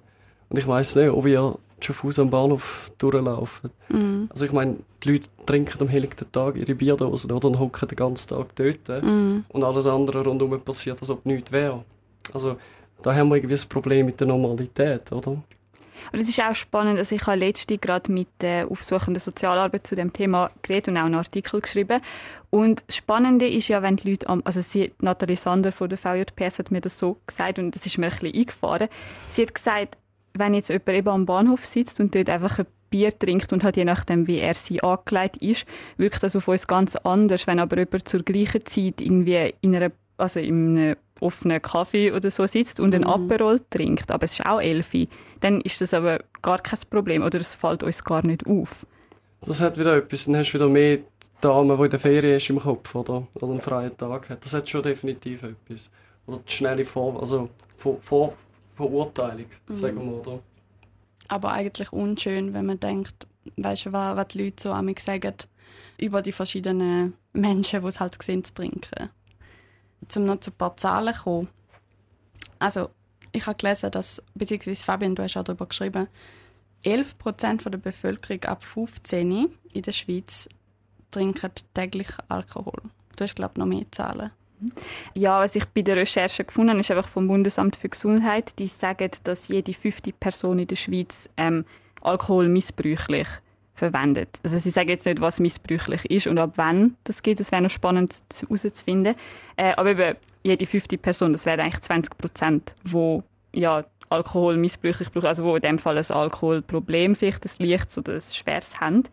Und 0.49 0.57
ich 0.59 0.67
weiss 0.67 0.95
nicht, 0.95 1.09
ob 1.09 1.25
ihr 1.25 1.55
Schaffhausen 1.79 2.25
am 2.25 2.29
Bahnhof 2.29 2.91
durchlaufen. 2.99 3.71
Mhm. 3.89 4.27
Also 4.31 4.45
ich 4.45 4.51
meine, 4.51 4.77
die 5.03 5.11
Leute 5.13 5.25
trinken 5.45 5.81
am 5.81 5.87
helllichten 5.87 6.31
Tag 6.31 6.55
ihre 6.55 6.75
Bierdosen 6.75 7.31
oder 7.31 7.47
und 7.47 7.59
hocken 7.59 7.87
den 7.87 7.95
ganzen 7.95 8.29
Tag 8.29 8.55
dort. 8.55 9.03
Mhm. 9.03 9.45
Und 9.49 9.63
alles 9.63 9.87
andere 9.87 10.23
rundum 10.23 10.59
passiert, 10.61 11.01
als 11.01 11.09
ob 11.09 11.25
nichts 11.25 11.51
wäre. 11.51 11.83
Also 12.33 12.57
da 13.01 13.13
haben 13.13 13.29
wir 13.29 13.35
irgendwie 13.35 13.55
ein 13.55 13.69
Problem 13.69 14.05
mit 14.05 14.19
der 14.19 14.27
Normalität, 14.27 15.11
oder? 15.11 15.37
Und 16.11 16.21
es 16.21 16.29
ist 16.29 16.41
auch 16.41 16.53
spannend, 16.53 16.97
also 16.97 17.15
ich 17.15 17.25
habe 17.25 17.37
letztens 17.37 17.81
gerade 17.81 18.11
mit 18.11 18.27
der 18.41 18.69
aufsuchenden 18.69 19.19
Sozialarbeit 19.19 19.87
zu 19.87 19.95
dem 19.95 20.13
Thema 20.13 20.51
geredet 20.61 20.89
und 20.89 20.97
auch 20.97 21.05
einen 21.05 21.15
Artikel 21.15 21.61
geschrieben. 21.61 22.01
Und 22.49 22.83
das 22.87 22.95
Spannende 22.95 23.47
ist 23.47 23.67
ja, 23.67 23.81
wenn 23.81 23.97
die 23.97 24.11
Leute, 24.11 24.29
am, 24.29 24.41
also 24.45 24.61
sie, 24.61 24.93
Nathalie 24.99 25.37
Sander 25.37 25.71
von 25.71 25.89
der 25.89 25.97
VJPS 25.97 26.59
hat 26.59 26.71
mir 26.71 26.81
das 26.81 26.97
so 26.97 27.17
gesagt 27.27 27.59
und 27.59 27.75
das 27.75 27.85
ist 27.85 27.97
mir 27.97 28.07
ein 28.07 28.11
bisschen 28.11 28.33
eingefahren. 28.33 28.87
Sie 29.29 29.41
hat 29.41 29.53
gesagt, 29.53 29.97
wenn 30.33 30.53
jetzt 30.53 30.69
jemand 30.69 30.89
eben 30.89 31.09
am 31.09 31.25
Bahnhof 31.25 31.65
sitzt 31.65 31.99
und 31.99 32.13
dort 32.15 32.29
einfach 32.29 32.59
ein 32.59 32.65
Bier 32.89 33.17
trinkt 33.17 33.51
und 33.51 33.63
halt 33.63 33.77
je 33.77 33.85
nachdem, 33.85 34.27
wie 34.27 34.39
er 34.39 34.53
sie 34.53 34.81
angelegt 34.81 35.37
ist, 35.37 35.65
wirkt 35.97 36.23
das 36.23 36.35
auf 36.35 36.47
uns 36.47 36.67
ganz 36.67 36.95
anders. 36.95 37.47
Wenn 37.47 37.59
aber 37.59 37.77
jemand 37.77 38.07
zur 38.07 38.23
gleichen 38.23 38.65
Zeit 38.65 39.01
irgendwie 39.01 39.53
in 39.61 39.75
einer, 39.75 39.91
also 40.17 40.39
in 40.39 40.77
einem 40.77 40.95
offenen 41.19 41.61
Kaffee 41.61 42.11
oder 42.11 42.29
so 42.31 42.45
sitzt 42.47 42.79
und 42.79 42.93
einen 42.93 43.05
Aperol 43.05 43.61
trinkt, 43.69 44.11
aber 44.11 44.25
es 44.25 44.33
ist 44.33 44.45
auch 44.45 44.61
Elfi, 44.61 45.07
dann 45.39 45.61
ist 45.61 45.81
das 45.81 45.93
aber 45.93 46.23
gar 46.41 46.59
kein 46.59 46.79
Problem 46.89 47.23
oder 47.23 47.39
es 47.39 47.55
fällt 47.55 47.83
uns 47.83 48.03
gar 48.03 48.25
nicht 48.25 48.45
auf. 48.47 48.85
Das 49.41 49.61
hat 49.61 49.77
wieder 49.77 49.97
etwas, 49.97 50.25
dann 50.25 50.37
hast 50.37 50.51
du 50.51 50.55
wieder 50.55 50.69
mehr 50.69 50.99
Damen, 51.41 51.77
die 51.77 51.83
in 51.83 51.89
der 51.89 51.99
Ferien 51.99 52.37
ist 52.37 52.49
im 52.49 52.59
Kopf, 52.59 52.95
oder? 52.95 53.27
Oder 53.35 53.51
einen 53.51 53.61
freien 53.61 53.95
Tag 53.95 54.29
hat. 54.29 54.43
Das 54.43 54.53
hat 54.53 54.67
schon 54.67 54.81
definitiv 54.81 55.43
etwas. 55.43 55.91
Oder 56.25 56.39
die 56.47 56.51
schnelle 56.51 56.85
Vor 56.85 57.19
also 57.19 57.49
Vor 57.77 57.99
Vor 58.01 58.33
Verurteilung, 58.75 59.45
sagen 59.69 59.95
wir, 59.95 60.19
oder? 60.19 60.39
aber 61.27 61.51
eigentlich 61.51 61.91
unschön, 61.91 62.53
wenn 62.53 62.65
man 62.65 62.79
denkt, 62.79 63.27
weißt 63.57 63.87
du, 63.87 63.93
was, 63.93 64.15
was 64.15 64.27
die 64.29 64.43
Leute 64.43 64.63
so 64.63 64.71
an 64.71 64.85
mich 64.85 64.99
sagen 64.99 65.33
über 65.97 66.21
die 66.21 66.31
verschiedenen 66.31 67.13
Menschen, 67.33 67.81
die 67.81 67.87
es 67.87 67.99
halt 67.99 68.21
sehen, 68.21 68.43
trinken. 68.43 69.09
Zum 70.07 70.25
noch 70.25 70.39
zu 70.39 70.51
ein 70.51 70.57
paar 70.57 70.77
Zahlen 70.77 71.13
kommen. 71.13 71.47
Also, 72.59 72.89
ich 73.31 73.45
habe 73.47 73.57
gelesen, 73.57 73.91
dass, 73.91 74.21
beziehungsweise 74.33 74.83
Fabian, 74.83 75.15
du 75.15 75.23
hast 75.23 75.37
auch 75.37 75.43
darüber 75.43 75.65
geschrieben, 75.65 76.07
11% 76.83 77.69
der 77.69 77.77
Bevölkerung 77.77 78.43
ab 78.45 78.63
15 78.63 79.49
in 79.73 79.81
der 79.81 79.91
Schweiz 79.91 80.47
trinken 81.11 81.51
täglich 81.73 82.09
Alkohol. 82.29 82.81
Du 83.15 83.23
hast, 83.23 83.35
glaube 83.35 83.53
ich, 83.55 83.59
noch 83.59 83.65
mehr 83.65 83.85
Zahlen. 83.91 84.31
Ja, 85.13 85.39
was 85.41 85.55
ich 85.55 85.65
bei 85.65 85.81
der 85.81 85.97
Recherche 85.97 86.45
gefunden 86.45 86.71
habe, 86.71 86.79
ist 86.79 86.91
einfach 86.91 87.07
vom 87.07 87.27
Bundesamt 87.27 87.75
für 87.75 87.89
Gesundheit. 87.89 88.57
Die 88.59 88.67
sagen, 88.67 89.11
dass 89.23 89.47
jede 89.47 89.73
fünfte 89.73 90.13
Person 90.13 90.59
in 90.59 90.67
der 90.67 90.75
Schweiz 90.75 91.29
ähm, 91.37 91.65
Alkohol 92.01 92.47
missbräuchlich 92.47 93.27
verwendet. 93.75 94.39
Also 94.43 94.57
sie 94.57 94.71
sagen 94.71 94.89
jetzt 94.89 95.05
nicht, 95.05 95.21
was 95.21 95.39
missbräuchlich 95.39 96.05
ist 96.09 96.27
und 96.27 96.39
ab 96.39 96.53
wann 96.55 96.95
das 97.03 97.21
geht. 97.21 97.39
Das 97.39 97.51
wäre 97.51 97.61
noch 97.61 97.69
spannend 97.69 98.13
zu- 98.33 98.47
herauszufinden. 98.47 99.15
Äh, 99.57 99.73
aber 99.75 99.91
eben 99.91 100.15
jede 100.43 100.65
fünfte 100.65 100.97
Person, 100.97 101.33
das 101.33 101.45
wären 101.45 101.59
eigentlich 101.59 101.81
20 101.81 102.17
Prozent, 102.17 102.73
wo 102.83 103.23
ja 103.53 103.85
Alkohol 104.09 104.57
missbräuchlich 104.57 105.11
brauchen, 105.11 105.25
also 105.27 105.43
wo 105.43 105.55
in 105.55 105.61
dem 105.61 105.79
Fall 105.79 105.97
ein 105.97 106.05
Alkoholproblem 106.09 107.15
vielleicht 107.15 107.43
ein 107.45 107.67
leichtes 107.67 107.97
oder 107.97 108.13
ein 108.13 108.21
schweres 108.21 108.79
haben. 108.79 109.03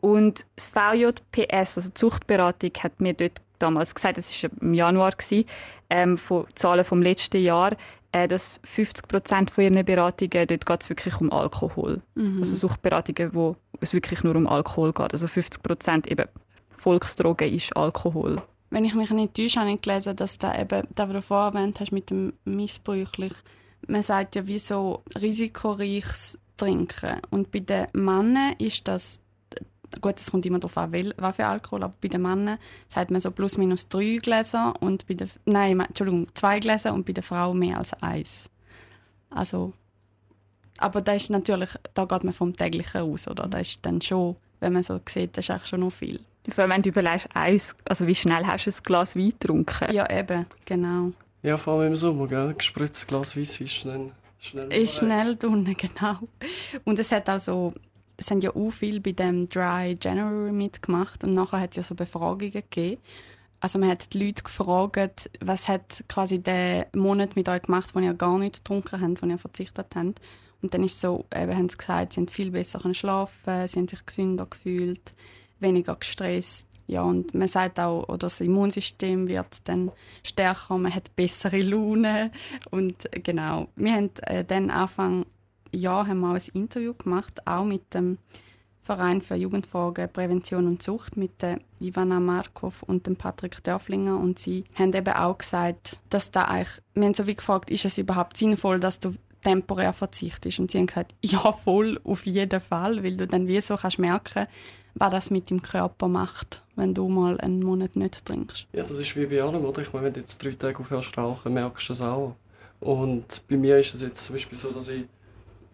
Und 0.00 0.44
das 0.56 0.68
VJPS, 0.68 1.78
also 1.78 1.88
die 1.88 1.94
Zuchtberatung, 1.94 2.70
hat 2.82 3.00
mir 3.00 3.14
dort 3.14 3.40
damals 3.58 3.94
gesagt, 3.94 4.18
das 4.18 4.42
war 4.42 4.50
im 4.60 4.74
Januar, 4.74 5.12
gewesen, 5.12 5.46
ähm, 5.88 6.18
von 6.18 6.46
Zahlen 6.54 6.84
vom 6.84 7.00
letzten 7.00 7.40
Jahr, 7.42 7.76
äh, 8.14 8.28
dass 8.28 8.60
50 8.62 9.08
Prozent 9.08 9.50
von 9.50 9.64
ihren 9.64 9.84
Beratungen, 9.84 10.46
dort 10.46 10.66
geht 10.66 10.82
es 10.82 10.88
wirklich 10.88 11.20
um 11.20 11.32
Alkohol. 11.32 12.00
Mhm. 12.14 12.38
Also 12.38 12.54
Suchtberatungen, 12.54 13.34
wo 13.34 13.56
es 13.80 13.92
wirklich 13.92 14.22
nur 14.22 14.36
um 14.36 14.46
Alkohol 14.46 14.92
geht. 14.92 15.12
Also 15.12 15.26
50 15.26 15.62
Prozent 15.62 16.06
eben 16.06 16.28
Volksdroge 16.70 17.46
ist 17.48 17.76
Alkohol. 17.76 18.40
Wenn 18.70 18.84
ich 18.84 18.94
mich 18.94 19.10
nicht 19.10 19.34
täusche, 19.34 19.60
habe 19.60 19.72
ich 19.72 19.82
gelesen, 19.82 20.14
dass 20.14 20.38
da 20.38 20.56
eben, 20.56 20.86
das, 20.94 21.08
was 21.08 21.12
du 21.12 21.22
vorher 21.22 21.52
erwähnt 21.58 21.80
hast 21.80 21.90
mit 21.90 22.10
dem 22.10 22.34
Missbräuchlich, 22.44 23.32
man 23.88 24.02
sagt 24.04 24.36
ja, 24.36 24.46
wie 24.46 24.60
so 24.60 25.02
risikoreiches 25.20 26.38
Trinken. 26.56 27.20
Und 27.30 27.50
bei 27.50 27.60
den 27.60 27.88
Männern 27.94 28.54
ist 28.58 28.86
das, 28.86 29.20
gut, 30.00 30.18
es 30.20 30.30
kommt 30.30 30.44
immer 30.46 30.58
darauf 30.58 30.76
an, 30.78 30.92
wel- 30.92 31.14
was 31.16 31.36
für 31.36 31.46
Alkohol, 31.46 31.82
aber 31.84 31.94
bei 32.00 32.08
den 32.08 32.22
Männern 32.22 32.58
sagt 32.88 33.10
man 33.10 33.20
so 33.20 33.30
plus 33.30 33.56
minus 33.58 33.88
drei 33.88 34.18
Gläser 34.22 34.74
und 34.80 35.06
bei 35.06 35.14
den, 35.14 35.30
nein, 35.46 35.80
Entschuldigung, 35.80 36.26
zwei 36.34 36.60
Gläser 36.60 36.92
und 36.94 37.04
bei 37.06 37.12
der 37.12 37.22
Frau 37.22 37.52
mehr 37.54 37.78
als 37.78 37.92
eins. 38.02 38.50
Also, 39.30 39.72
aber 40.78 41.00
da 41.00 41.12
ist 41.14 41.30
natürlich, 41.30 41.70
da 41.94 42.04
geht 42.04 42.24
man 42.24 42.32
vom 42.34 42.54
täglichen 42.56 43.00
aus, 43.02 43.28
oder? 43.28 43.46
Da 43.48 43.58
ist 43.58 43.84
dann 43.84 44.00
schon, 44.00 44.36
wenn 44.60 44.72
man 44.72 44.82
so 44.82 45.00
sieht, 45.08 45.36
das 45.36 45.44
ist 45.46 45.50
eigentlich 45.50 45.66
schon 45.68 45.80
noch 45.80 45.92
viel. 45.92 46.20
Vor 46.50 46.62
allem, 46.62 46.72
wenn 46.72 46.82
du 46.82 46.90
überlegst, 46.90 47.28
eins, 47.34 47.74
also 47.88 48.06
wie 48.06 48.14
schnell 48.14 48.44
hast 48.46 48.66
du 48.66 48.70
ein 48.70 48.76
Glas 48.82 49.16
Wein 49.16 49.30
getrunken? 49.30 49.92
Ja, 49.92 50.08
eben, 50.10 50.46
genau. 50.64 51.12
Ja, 51.42 51.56
vor 51.56 51.74
allem 51.80 51.88
im 51.88 51.96
Sommer, 51.96 52.26
gell? 52.26 52.54
Gespritztes 52.54 53.06
Glas 53.06 53.36
Weisswein 53.36 53.68
schnell. 53.68 54.12
schnell 54.40 54.72
Ist 54.72 54.98
schnell 54.98 55.36
drinnen, 55.36 55.74
genau. 55.78 56.18
Und 56.84 56.98
es 56.98 57.12
hat 57.12 57.28
auch 57.30 57.40
so, 57.40 57.72
es 58.16 58.30
haben 58.30 58.40
ja 58.40 58.54
auch 58.54 58.70
viel 58.70 59.00
bei 59.00 59.12
dem 59.12 59.48
Dry 59.48 59.96
January 60.00 60.52
mitgemacht 60.52 61.24
und 61.24 61.34
nachher 61.34 61.60
hat 61.60 61.70
es 61.70 61.76
ja 61.76 61.82
so 61.82 61.94
Befragungen 61.94 62.52
gegeben. 62.52 63.00
Also 63.60 63.78
man 63.78 63.88
hat 63.88 64.12
die 64.12 64.26
Leute 64.26 64.42
gefragt, 64.42 65.30
was 65.40 65.68
hat 65.68 66.04
quasi 66.08 66.38
der 66.38 66.88
Monat 66.94 67.34
mit 67.34 67.48
euch 67.48 67.62
gemacht, 67.62 67.94
wo 67.94 68.00
ihr 68.00 68.14
gar 68.14 68.38
nicht 68.38 68.56
getrunken 68.56 69.00
habt, 69.00 69.22
wo 69.22 69.26
ihr 69.26 69.38
verzichtet 69.38 69.86
habt. 69.94 70.20
Und 70.60 70.74
dann 70.74 70.84
ist 70.84 71.00
so, 71.00 71.24
eben 71.34 71.56
haben 71.56 71.68
sie 71.68 71.78
gesagt, 71.78 72.12
sie 72.12 72.20
haben 72.20 72.28
viel 72.28 72.50
besser 72.50 72.94
schlafen, 72.94 73.66
sie 73.68 73.78
haben 73.78 73.88
sich 73.88 74.04
gesünder 74.04 74.46
gefühlt, 74.46 75.14
weniger 75.60 75.96
gestresst. 75.96 76.66
Ja, 76.86 77.02
und 77.02 77.34
man 77.34 77.48
sagt 77.48 77.80
auch, 77.80 78.08
oder 78.08 78.18
das 78.18 78.40
Immunsystem 78.40 79.28
wird 79.28 79.46
dann 79.64 79.90
stärker, 80.22 80.76
man 80.76 80.94
hat 80.94 81.16
bessere 81.16 81.60
Laune. 81.60 82.30
Und 82.70 83.08
genau, 83.10 83.68
wir 83.76 83.92
haben 83.92 84.10
äh, 84.22 84.44
dann 84.44 84.70
Anfang 84.70 85.24
Jahr 85.76 86.06
haben 86.06 86.20
wir 86.20 86.30
auch 86.30 86.34
ein 86.34 86.42
Interview 86.52 86.94
gemacht, 86.94 87.46
auch 87.46 87.64
mit 87.64 87.94
dem 87.94 88.18
Verein 88.82 89.22
für 89.22 89.34
Jugendfragen, 89.34 90.12
Prävention 90.12 90.66
und 90.66 90.82
Sucht 90.82 91.16
mit 91.16 91.40
der 91.40 91.58
Ivana 91.80 92.20
Markov 92.20 92.82
und 92.82 93.06
dem 93.06 93.16
Patrick 93.16 93.62
Dörflinger 93.64 94.18
und 94.18 94.38
sie 94.38 94.64
haben 94.74 94.92
eben 94.92 95.14
auch 95.14 95.38
gesagt, 95.38 96.00
dass 96.10 96.30
da 96.30 96.44
eigentlich, 96.44 96.82
wir 96.94 97.04
haben 97.04 97.14
so 97.14 97.26
wie 97.26 97.34
gefragt, 97.34 97.70
ist 97.70 97.86
es 97.86 97.96
überhaupt 97.96 98.36
sinnvoll, 98.36 98.78
dass 98.78 98.98
du 98.98 99.14
temporär 99.42 99.92
verzichtest 99.92 100.58
und 100.58 100.70
sie 100.70 100.78
haben 100.78 100.86
gesagt, 100.86 101.14
ja 101.22 101.52
voll, 101.52 101.98
auf 102.04 102.26
jeden 102.26 102.60
Fall, 102.60 103.02
weil 103.02 103.16
du 103.16 103.26
dann 103.26 103.46
wie 103.46 103.60
so 103.60 103.76
kannst 103.76 103.98
merken, 103.98 104.46
was 104.94 105.10
das 105.10 105.30
mit 105.30 105.50
dem 105.50 105.62
Körper 105.62 106.08
macht, 106.08 106.62
wenn 106.76 106.94
du 106.94 107.08
mal 107.08 107.40
einen 107.40 107.60
Monat 107.60 107.96
nicht 107.96 108.24
trinkst. 108.26 108.66
Ja, 108.72 108.82
das 108.82 108.98
ist 108.98 109.16
wie 109.16 109.26
bei 109.26 109.42
allem, 109.42 109.64
oder? 109.64 109.82
Ich 109.82 109.92
meine, 109.92 110.06
wenn 110.06 110.12
du 110.12 110.20
jetzt 110.20 110.42
drei 110.42 110.52
Tage 110.52 110.78
aufhörst 110.78 111.16
rauchen, 111.16 111.54
merkst 111.54 111.88
du 111.88 111.92
das 111.92 112.00
auch. 112.00 112.36
Und 112.80 113.42
bei 113.48 113.56
mir 113.56 113.78
ist 113.78 113.94
es 113.94 114.02
jetzt 114.02 114.24
zum 114.24 114.34
Beispiel 114.34 114.58
so, 114.58 114.70
dass 114.70 114.88
ich, 114.88 115.04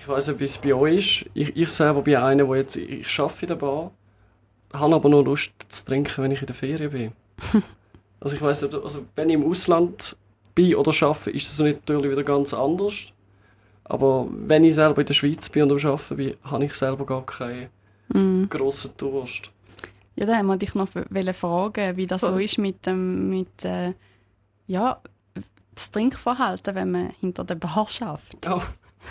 ich 0.01 0.09
weiß 0.09 0.29
nicht, 0.29 0.41
wie 0.41 0.45
es 0.45 0.59
bei 0.59 0.75
euch 0.75 1.23
ist. 1.23 1.31
Ich, 1.35 1.57
ich 1.57 1.69
selber 1.69 2.01
bin 2.01 2.17
einer, 2.17 2.49
wo 2.49 2.55
jetzt, 2.55 2.77
ich, 2.77 3.21
arbeite 3.21 3.43
in 3.43 3.49
der 3.49 3.55
Bar, 3.57 3.91
habe 4.73 4.95
aber 4.95 5.09
nur 5.11 5.25
Lust 5.25 5.53
zu 5.69 5.85
trinken, 5.85 6.23
wenn 6.23 6.31
ich 6.31 6.41
in 6.41 6.47
der 6.47 6.57
Ferien 6.57 6.91
bin. 6.91 7.13
also 8.21 8.35
ich 8.35 8.41
weiß 8.41 8.63
nicht, 8.63 8.75
also 8.75 9.05
wenn 9.15 9.29
ich 9.29 9.35
im 9.35 9.45
Ausland 9.45 10.17
bin 10.55 10.75
oder 10.75 10.91
arbeite, 11.03 11.31
ist 11.31 11.53
es 11.53 11.59
natürlich 11.59 12.11
wieder 12.11 12.25
ganz 12.25 12.55
anders. 12.55 12.95
Aber 13.85 14.27
wenn 14.31 14.65
ich 14.65 14.75
selber 14.75 15.01
in 15.01 15.07
der 15.07 15.15
Schweiz 15.15 15.49
bin 15.51 15.65
und 15.65 15.85
am 15.85 15.91
Arbeiten 15.91 16.17
bin, 16.17 16.35
habe 16.45 16.65
ich 16.65 16.75
selber 16.75 17.05
gar 17.05 17.27
keinen 17.27 17.69
Mm. 18.13 18.47
grossen 18.49 18.93
Durst. 18.97 19.51
Ja, 20.17 20.27
da 20.27 20.37
haben 20.37 20.47
wir 20.47 20.57
dich 20.57 20.75
noch 20.75 20.89
fragen, 20.89 21.97
wie 21.97 22.07
das 22.07 22.23
so 22.23 22.37
ist 22.37 22.59
mit 22.59 22.85
dem, 22.85 23.31
mit, 23.31 23.65
äh, 23.65 23.95
ja, 24.67 25.01
das 25.75 25.91
Trinkverhalten, 25.91 26.75
wenn 26.75 26.91
man 26.91 27.11
hinter 27.21 27.45
der 27.45 27.55
Bar 27.55 27.87
schafft. 27.89 28.45
Ja. 28.45 28.61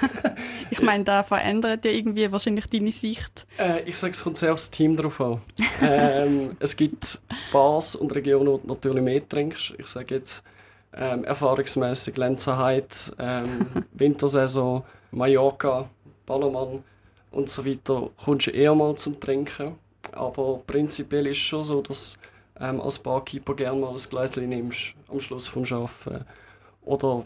Ich 0.72 0.82
meine, 0.82 1.04
da 1.04 1.24
verändert 1.24 1.84
ja 1.84 1.92
irgendwie 1.92 2.32
wahrscheinlich 2.32 2.68
deine 2.68 2.92
Sicht. 2.92 3.48
Äh, 3.58 3.82
ich 3.84 3.98
sage, 3.98 4.14
es 4.14 4.24
kommt 4.24 4.38
sehr 4.38 4.54
aufs 4.54 4.70
Team 4.70 4.96
drauf 4.96 5.20
an. 5.20 5.42
ähm, 5.82 6.56
es 6.60 6.76
gibt 6.76 7.20
Bars 7.52 7.96
und 7.96 8.14
Regionen, 8.14 8.48
wo 8.48 8.58
du 8.58 8.68
natürlich 8.68 9.02
mehr 9.04 9.28
trinkst. 9.28 9.74
Ich 9.80 9.88
sage 9.88 10.16
jetzt 10.16 10.44
ähm, 10.94 11.24
erfahrungsmäßig 11.24 12.18
Lenzerheide, 12.18 12.88
ähm, 13.18 13.68
Wintersaison, 13.94 14.84
Mallorca, 15.12 15.90
Ballermann 16.26 16.84
und 17.32 17.50
so 17.50 17.66
weiter. 17.66 18.10
Kommst 18.24 18.48
du 18.48 18.52
eher 18.52 18.76
mal 18.76 18.96
zum 18.96 19.20
Trinken. 19.20 19.76
Aber 20.12 20.62
prinzipiell 20.66 21.28
ist 21.28 21.38
es 21.38 21.44
schon 21.44 21.64
so, 21.64 21.82
dass 21.82 22.18
ähm, 22.60 22.82
als 22.82 23.00
Barkeeper 23.00 23.56
gerne 23.56 23.80
mal 23.80 23.92
ein 23.92 24.10
Gläschen 24.10 24.50
nimmst 24.50 24.94
am 25.08 25.20
Schluss 25.20 25.48
vom 25.48 25.64
Arbeiten. 25.64 26.26
Oder 26.82 27.26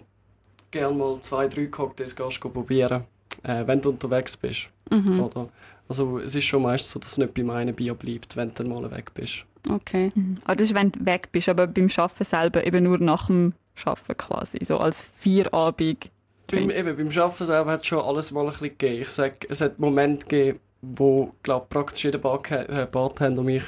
gerne 0.74 0.96
mal 0.96 1.18
zwei, 1.22 1.48
drei 1.48 1.68
Cocktails 1.68 2.16
gehst 2.16 2.42
probieren, 2.42 3.06
äh, 3.44 3.66
wenn 3.66 3.80
du 3.80 3.90
unterwegs 3.90 4.36
bist. 4.36 4.68
Mhm. 4.92 5.22
Oder? 5.22 5.48
Also 5.88 6.20
es 6.20 6.36
ist 6.36 6.46
schon 6.46 6.64
meistens 6.64 6.92
so, 6.92 7.00
dass 7.00 7.14
es 7.14 7.18
nicht 7.18 7.34
beim 7.34 7.50
einen 7.50 7.76
Bier 7.76 7.94
bleibt, 7.94 8.36
wenn 8.36 8.50
du 8.50 8.56
dann 8.56 8.70
mal 8.70 8.90
weg 8.92 9.14
bist. 9.14 9.46
Okay. 9.70 10.12
Ah, 10.46 10.56
das 10.56 10.70
ist, 10.70 10.74
wenn 10.74 10.92
du 10.92 11.06
weg 11.06 11.30
bist, 11.32 11.48
aber 11.48 11.68
beim 11.68 11.88
Arbeiten 11.96 12.24
selber 12.24 12.66
eben 12.66 12.84
nur 12.84 12.98
nach 12.98 13.28
dem 13.28 13.54
Arbeiten 13.86 14.18
quasi, 14.18 14.60
so 14.64 14.78
als 14.78 15.02
Vierabend. 15.02 16.10
Beim, 16.48 16.70
eben, 16.70 16.98
beim 16.98 17.08
Arbeiten 17.08 17.46
selber 17.46 17.72
hat 17.72 17.82
es 17.82 17.88
schon 17.88 18.00
alles 18.00 18.32
mal 18.32 18.42
ein 18.42 18.48
bisschen 18.48 18.70
gegeben. 18.70 19.02
Ich 19.02 19.10
sag, 19.10 19.50
es 19.50 19.62
hat 19.62 19.80
Momente 19.80 20.26
gegeben, 20.28 20.60
wo 20.82 21.34
glaub, 21.44 21.70
praktisch 21.70 22.04
jeder 22.04 22.18
Bar 22.18 22.42
äh, 22.52 22.88
Bartender 22.92 23.42
mich 23.42 23.64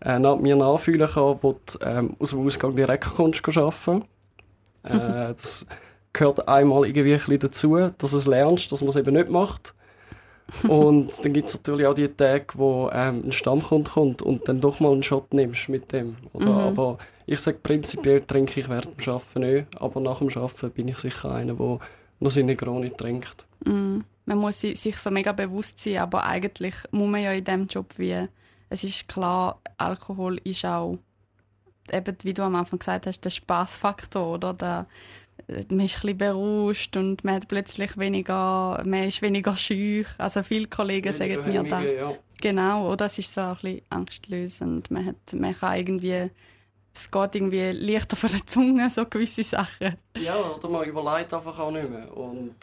äh, 0.00 0.18
nach 0.18 0.38
mir 0.38 0.56
nachfühlen 0.56 1.08
kann, 1.08 1.38
wo 1.42 1.52
du 1.52 1.78
ähm, 1.82 2.16
aus 2.18 2.30
dem 2.30 2.46
Ausgang 2.46 2.74
direkt 2.74 3.04
kommst 3.04 3.42
go 3.42 3.52
arbeiten. 3.60 4.04
Äh, 4.86 5.32
das 5.32 5.66
gehört 6.14 6.48
einmal 6.48 6.86
irgendwie 6.86 7.14
ein 7.14 7.38
dazu, 7.38 7.90
dass 7.98 8.14
es 8.14 8.26
lernst, 8.26 8.72
dass 8.72 8.80
man 8.80 8.88
es 8.88 8.96
eben 8.96 9.14
nicht 9.14 9.28
macht. 9.28 9.74
Und 10.68 11.24
dann 11.24 11.32
gibt 11.32 11.48
es 11.48 11.54
natürlich 11.54 11.86
auch 11.86 11.94
die 11.94 12.08
Tage, 12.08 12.46
wo 12.54 12.90
ähm, 12.92 13.24
ein 13.26 13.32
Stammkunde 13.32 13.90
kommt 13.90 14.20
und 14.20 14.46
dann 14.46 14.60
doch 14.60 14.78
mal 14.78 14.92
einen 14.92 15.02
Shot 15.02 15.32
nimmst 15.32 15.70
mit 15.70 15.90
dem. 15.90 16.16
Oder? 16.34 16.44
Mhm. 16.52 16.78
Aber 16.78 16.98
ich 17.26 17.40
sage 17.40 17.58
prinzipiell 17.62 18.20
trinke 18.20 18.60
ich 18.60 18.68
während 18.68 19.00
dem 19.00 19.14
Arbeiten 19.14 19.40
nicht, 19.40 19.80
aber 19.80 20.00
nach 20.00 20.18
dem 20.18 20.28
Arbeiten 20.28 20.70
bin 20.70 20.88
ich 20.88 20.98
sicher 20.98 21.32
einer, 21.32 21.54
der 21.54 21.78
noch 22.20 22.30
seine 22.30 22.46
Negroni 22.48 22.90
trinkt. 22.90 23.46
Mm. 23.64 24.00
Man 24.26 24.38
muss 24.38 24.60
si- 24.60 24.76
sich 24.76 24.96
so 24.98 25.10
mega 25.10 25.32
bewusst 25.32 25.78
sein, 25.80 25.98
aber 25.98 26.24
eigentlich 26.24 26.74
muss 26.90 27.08
man 27.08 27.22
ja 27.22 27.32
in 27.32 27.44
diesem 27.44 27.66
Job 27.66 27.86
wie, 27.96 28.28
es 28.68 28.84
ist 28.84 29.08
klar, 29.08 29.60
Alkohol 29.78 30.38
ist 30.44 30.64
auch, 30.64 30.98
eben 31.90 32.16
wie 32.22 32.34
du 32.34 32.42
am 32.42 32.54
Anfang 32.54 32.78
gesagt 32.78 33.06
hast, 33.06 33.20
der 33.24 33.30
Spaßfaktor, 33.30 34.34
oder? 34.34 34.54
Der, 34.54 34.86
man 35.46 35.58
ist 35.58 35.70
ein 35.96 36.00
bisschen 36.00 36.18
berauscht 36.18 36.96
und 36.96 37.22
man 37.24 37.34
hat 37.34 37.48
plötzlich 37.48 37.96
weniger, 37.98 38.82
man 38.86 39.04
ist 39.08 39.20
weniger 39.22 39.56
schüch. 39.56 40.06
Also 40.18 40.42
viele 40.42 40.66
Kollegen 40.68 41.12
sagen 41.12 41.42
mir 41.46 41.62
da. 41.64 41.82
Ja. 41.82 42.14
Genau, 42.40 42.90
oder? 42.92 43.06
Es 43.06 43.18
ist 43.18 43.32
so 43.32 43.40
ein 43.40 43.54
bisschen 43.54 43.82
angstlösend. 43.90 44.90
Man, 44.90 45.06
hat, 45.06 45.32
man 45.34 45.54
kann 45.54 45.76
irgendwie, 45.78 46.30
es 46.94 47.10
geht 47.10 47.34
irgendwie 47.34 47.70
leichter 47.72 48.16
von 48.16 48.30
der 48.30 48.46
Zunge, 48.46 48.90
so 48.90 49.04
gewisse 49.06 49.44
Sachen. 49.44 49.96
ja, 50.18 50.36
oder 50.36 50.68
man 50.68 50.84
überlegt 50.88 51.32
einfach 51.34 51.58
auch 51.58 51.70
nicht 51.70 51.88
mehr. 51.90 52.16
Und 52.16 52.54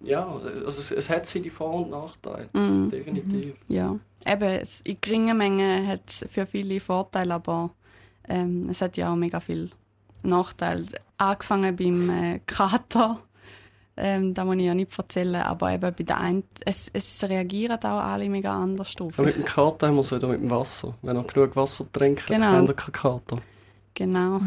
ja, 0.00 0.26
also 0.26 0.68
es, 0.68 0.90
es 0.90 1.08
hat 1.10 1.26
seine 1.26 1.50
Vor- 1.50 1.74
und 1.84 1.90
Nachteile, 1.90 2.48
Mm. 2.52 2.90
definitiv. 2.90 3.54
Ja, 3.68 3.98
eben, 4.26 4.62
in 4.84 4.96
geringen 5.00 5.36
Mengen 5.36 5.86
hat 5.88 6.02
es 6.06 6.24
für 6.28 6.44
viele 6.46 6.78
Vorteile, 6.80 7.34
aber 7.34 7.70
ähm, 8.28 8.68
es 8.70 8.80
hat 8.82 8.96
ja 8.96 9.10
auch 9.12 9.16
mega 9.16 9.40
viele 9.40 9.70
Nachteile. 10.22 10.86
Angefangen 11.18 11.76
beim 11.76 12.10
äh, 12.10 12.40
Kater, 12.46 13.18
ähm, 13.96 14.34
da 14.34 14.44
muss 14.44 14.56
ich 14.56 14.62
ja 14.64 14.74
nicht 14.74 14.96
erzählen, 14.98 15.36
aber 15.36 15.72
eben 15.72 15.94
bei 15.94 16.04
der 16.04 16.18
einen, 16.18 16.44
es, 16.64 16.90
es 16.92 17.24
reagieren 17.24 17.78
auch 17.78 18.02
alle 18.02 18.28
mega 18.28 18.54
anders 18.54 18.94
drauf. 18.94 19.16
Ja, 19.16 19.24
mit 19.24 19.36
dem 19.36 19.44
Kater 19.44 19.88
haben 19.88 19.94
wir 19.94 20.00
es 20.00 20.12
wieder 20.12 20.28
mit 20.28 20.40
dem 20.40 20.50
Wasser. 20.50 20.94
Wenn 21.00 21.16
ihr 21.16 21.22
genug 21.22 21.56
Wasser 21.56 21.86
trinkt, 21.90 22.26
Genau. 22.26 22.52
dann 22.52 22.68
habt 22.68 22.68
ihr 22.68 22.74
keinen 22.74 22.92
Kater. 22.92 23.38
Genau. 23.94 24.40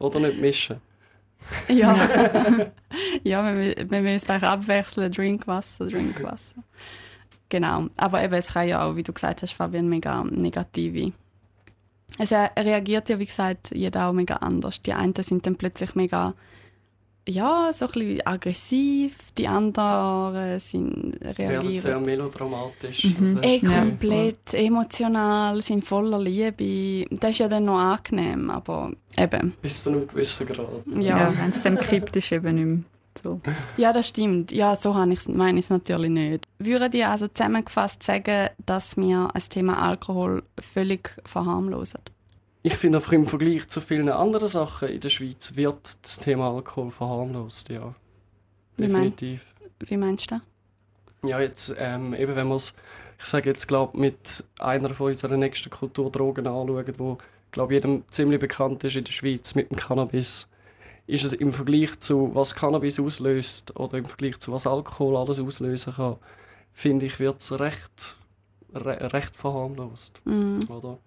Oder 0.00 0.18
nicht 0.20 0.40
mischen. 0.40 0.80
ja, 1.68 1.96
ja 3.22 3.56
wir, 3.56 3.74
wir 3.88 4.00
müssen 4.00 4.30
eigentlich 4.30 4.42
abwechseln, 4.42 5.12
Drinkwasser, 5.12 5.86
Drinkwasser. 5.86 6.56
Genau, 7.48 7.86
aber 7.96 8.24
eben, 8.24 8.34
es 8.34 8.52
kann 8.52 8.66
ja 8.66 8.84
auch, 8.84 8.96
wie 8.96 9.02
du 9.02 9.12
gesagt 9.12 9.42
hast, 9.42 9.52
Fabian, 9.52 9.88
mega 9.88 10.24
negative. 10.24 11.12
Es 12.18 12.30
äh, 12.32 12.48
reagiert 12.58 13.08
ja, 13.08 13.18
wie 13.18 13.26
gesagt, 13.26 13.70
jeder 13.74 14.08
auch 14.08 14.12
mega 14.12 14.36
anders. 14.36 14.80
Die 14.82 14.92
einen 14.92 15.14
sind 15.20 15.46
dann 15.46 15.56
plötzlich 15.56 15.94
mega 15.94 16.34
ja, 17.26 17.70
so 17.72 17.86
ein 17.86 17.92
bisschen 17.92 18.26
aggressiv, 18.26 19.16
die 19.38 19.48
anderen 19.48 20.60
sind 20.60 21.18
Werden 21.22 21.34
sehr 21.38 21.62
reagieren. 21.62 22.02
melodramatisch. 22.04 23.04
Mhm. 23.04 23.38
Also, 23.38 23.48
Eh, 23.48 23.60
Ja. 23.62 23.78
komplett 23.80 24.52
emotional, 24.52 25.62
sind 25.62 25.86
voller 25.86 26.18
Liebe. 26.20 27.06
Das 27.16 27.30
ist 27.30 27.38
ja 27.38 27.48
dann 27.48 27.64
noch 27.64 27.78
angenehm, 27.78 28.50
aber 28.50 28.90
eben. 29.16 29.54
Bis 29.62 29.82
zu 29.82 29.90
einem 29.90 30.06
gewissen 30.06 30.46
Grad. 30.46 30.68
Ja. 30.96 31.00
Ja, 31.00 31.32
wenn 31.40 31.48
es 31.50 31.62
dann 31.62 31.78
kippt, 31.78 32.14
ist 32.16 32.30
eben 32.30 32.54
nicht 32.56 32.64
mehr 32.66 32.78
so. 33.22 33.40
Ja, 33.76 33.92
das 33.92 34.08
stimmt. 34.08 34.50
Ja, 34.52 34.76
so 34.76 34.94
habe 34.94 35.12
ich's- 35.12 35.28
meine 35.28 35.58
ich 35.58 35.66
es 35.66 35.70
natürlich 35.70 36.10
nicht. 36.10 36.46
Würden 36.58 36.90
die 36.90 37.04
also 37.04 37.28
zusammengefasst 37.28 38.02
sagen, 38.02 38.48
dass 38.66 38.96
wir 38.96 39.28
das 39.34 39.48
Thema 39.48 39.80
Alkohol 39.82 40.42
völlig 40.60 41.16
verharmlosen? 41.24 42.00
Ich 42.62 42.74
finde 42.76 42.98
einfach 42.98 43.12
im 43.12 43.26
Vergleich 43.26 43.68
zu 43.68 43.80
vielen 43.80 44.08
anderen 44.08 44.48
Sachen 44.48 44.88
in 44.88 45.00
der 45.00 45.10
Schweiz 45.10 45.54
wird 45.54 45.96
das 46.02 46.18
Thema 46.18 46.50
Alkohol 46.50 46.90
verharmlost, 46.90 47.68
ja. 47.68 47.94
Wie 48.76 48.88
mein- 48.88 49.14
Definitiv. 49.14 49.40
Wie 49.80 49.96
meinst 49.96 50.30
du 50.30 50.36
das? 50.36 51.30
Ja, 51.30 51.40
jetzt 51.40 51.74
ähm, 51.78 52.14
eben, 52.14 52.36
wenn 52.36 52.48
man 52.48 52.56
es, 52.56 52.74
ich 53.18 53.24
sage 53.26 53.48
jetzt, 53.50 53.66
glaube 53.68 53.98
mit 53.98 54.44
einer 54.58 54.90
von 54.94 55.08
unseren 55.08 55.40
nächsten 55.40 55.70
Kulturdrogen 55.70 56.46
anschauen, 56.46 56.92
wo, 56.98 57.18
glaube 57.50 57.74
jedem 57.74 58.04
ziemlich 58.10 58.40
bekannt 58.40 58.82
ist 58.84 58.96
in 58.96 59.04
der 59.04 59.12
Schweiz 59.12 59.54
mit 59.54 59.70
dem 59.70 59.76
Cannabis, 59.78 60.48
ist 61.06 61.24
es 61.24 61.32
im 61.34 61.52
Vergleich 61.52 61.98
zu, 62.00 62.30
was 62.34 62.54
Cannabis 62.54 62.98
auslöst 62.98 63.76
oder 63.78 63.98
im 63.98 64.06
Vergleich 64.06 64.38
zu, 64.38 64.52
was 64.52 64.66
Alkohol 64.66 65.16
alles 65.16 65.38
auslösen 65.38 65.94
kann, 65.94 66.16
finde 66.72 67.06
ich, 67.06 67.20
wird 67.20 67.40
es 67.40 67.58
recht, 67.58 68.16
re, 68.74 69.12
recht 69.12 69.36
verharmlost, 69.36 70.20
Mhm. 70.24 70.60
oder? 70.68 70.98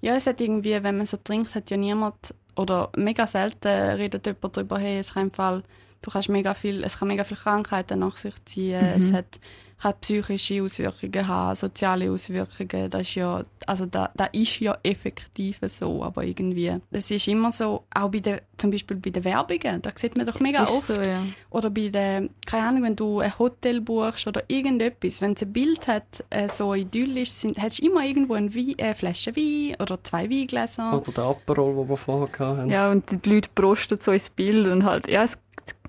Ja, 0.00 0.16
es 0.16 0.26
hat 0.26 0.40
irgendwie, 0.40 0.82
wenn 0.82 0.96
man 0.96 1.06
so 1.06 1.16
trinkt, 1.22 1.54
hat 1.54 1.70
ja 1.70 1.76
niemand, 1.76 2.34
oder 2.56 2.90
mega 2.96 3.26
selten 3.26 3.68
redet 3.68 4.26
jemand 4.26 4.56
darüber, 4.56 4.78
hey, 4.78 4.98
es 4.98 5.12
kann 5.14 5.24
im 5.24 5.32
Fall, 5.32 5.62
du 6.02 6.10
kannst 6.10 6.28
mega 6.28 6.54
viel, 6.54 6.82
es 6.84 6.98
kann 6.98 7.08
mega 7.08 7.24
viele 7.24 7.40
Krankheiten 7.40 7.98
nach 7.98 8.16
sich 8.16 8.34
ziehen, 8.44 8.80
Mhm. 8.80 8.96
es 8.96 9.12
hat, 9.12 9.40
kann 9.80 9.94
psychische 10.00 10.62
Auswirkungen 10.62 11.28
haben, 11.28 11.56
soziale 11.56 12.10
Auswirkungen, 12.10 12.90
das 12.90 13.02
ist 13.02 13.14
ja, 13.14 13.44
also 13.66 13.86
da, 13.86 14.10
da 14.16 14.24
ist 14.26 14.58
ja 14.60 14.76
effektiv 14.82 15.58
so, 15.62 16.02
aber 16.02 16.24
irgendwie, 16.24 16.74
es 16.90 17.10
ist 17.10 17.28
immer 17.28 17.52
so, 17.52 17.84
auch 17.94 18.10
bei 18.10 18.18
der, 18.18 18.42
zum 18.56 18.72
Beispiel 18.72 18.96
bei 18.96 19.10
den 19.10 19.24
Werbungen, 19.24 19.80
da 19.80 19.90
sieht 19.94 20.16
man 20.16 20.26
doch 20.26 20.40
mega 20.40 20.64
ist 20.64 20.70
oft, 20.70 20.86
so, 20.86 21.00
ja. 21.00 21.22
oder 21.50 21.70
bei 21.70 21.88
der, 21.88 22.28
keine 22.44 22.66
Ahnung, 22.66 22.82
wenn 22.82 22.96
du 22.96 23.20
ein 23.20 23.38
Hotel 23.38 23.80
buchst 23.80 24.26
oder 24.26 24.42
irgendetwas, 24.48 25.20
wenn 25.20 25.34
es 25.34 25.42
ein 25.42 25.52
Bild 25.52 25.86
hat, 25.86 26.24
äh, 26.30 26.48
so 26.48 26.74
idyllisch, 26.74 27.30
sind, 27.30 27.58
hast 27.58 27.80
du 27.80 27.86
immer 27.86 28.04
irgendwo 28.04 28.34
eine 28.34 28.52
Wein, 28.54 28.78
äh, 28.78 28.94
Flasche 28.94 29.36
Wein 29.36 29.76
oder 29.80 30.02
zwei 30.02 30.28
Weingläser. 30.28 30.96
Oder 30.96 31.12
der 31.12 31.24
Aperol, 31.24 31.76
den 31.76 31.88
wir 31.88 31.96
vorher 31.96 32.28
hatten. 32.38 32.70
Ja, 32.70 32.90
und 32.90 33.24
die 33.24 33.30
Leute 33.30 33.48
brosten 33.54 34.00
so 34.00 34.10
ins 34.10 34.28
Bild 34.30 34.66
und 34.66 34.84
halt, 34.84 35.06
ja, 35.06 35.22
es 35.22 35.38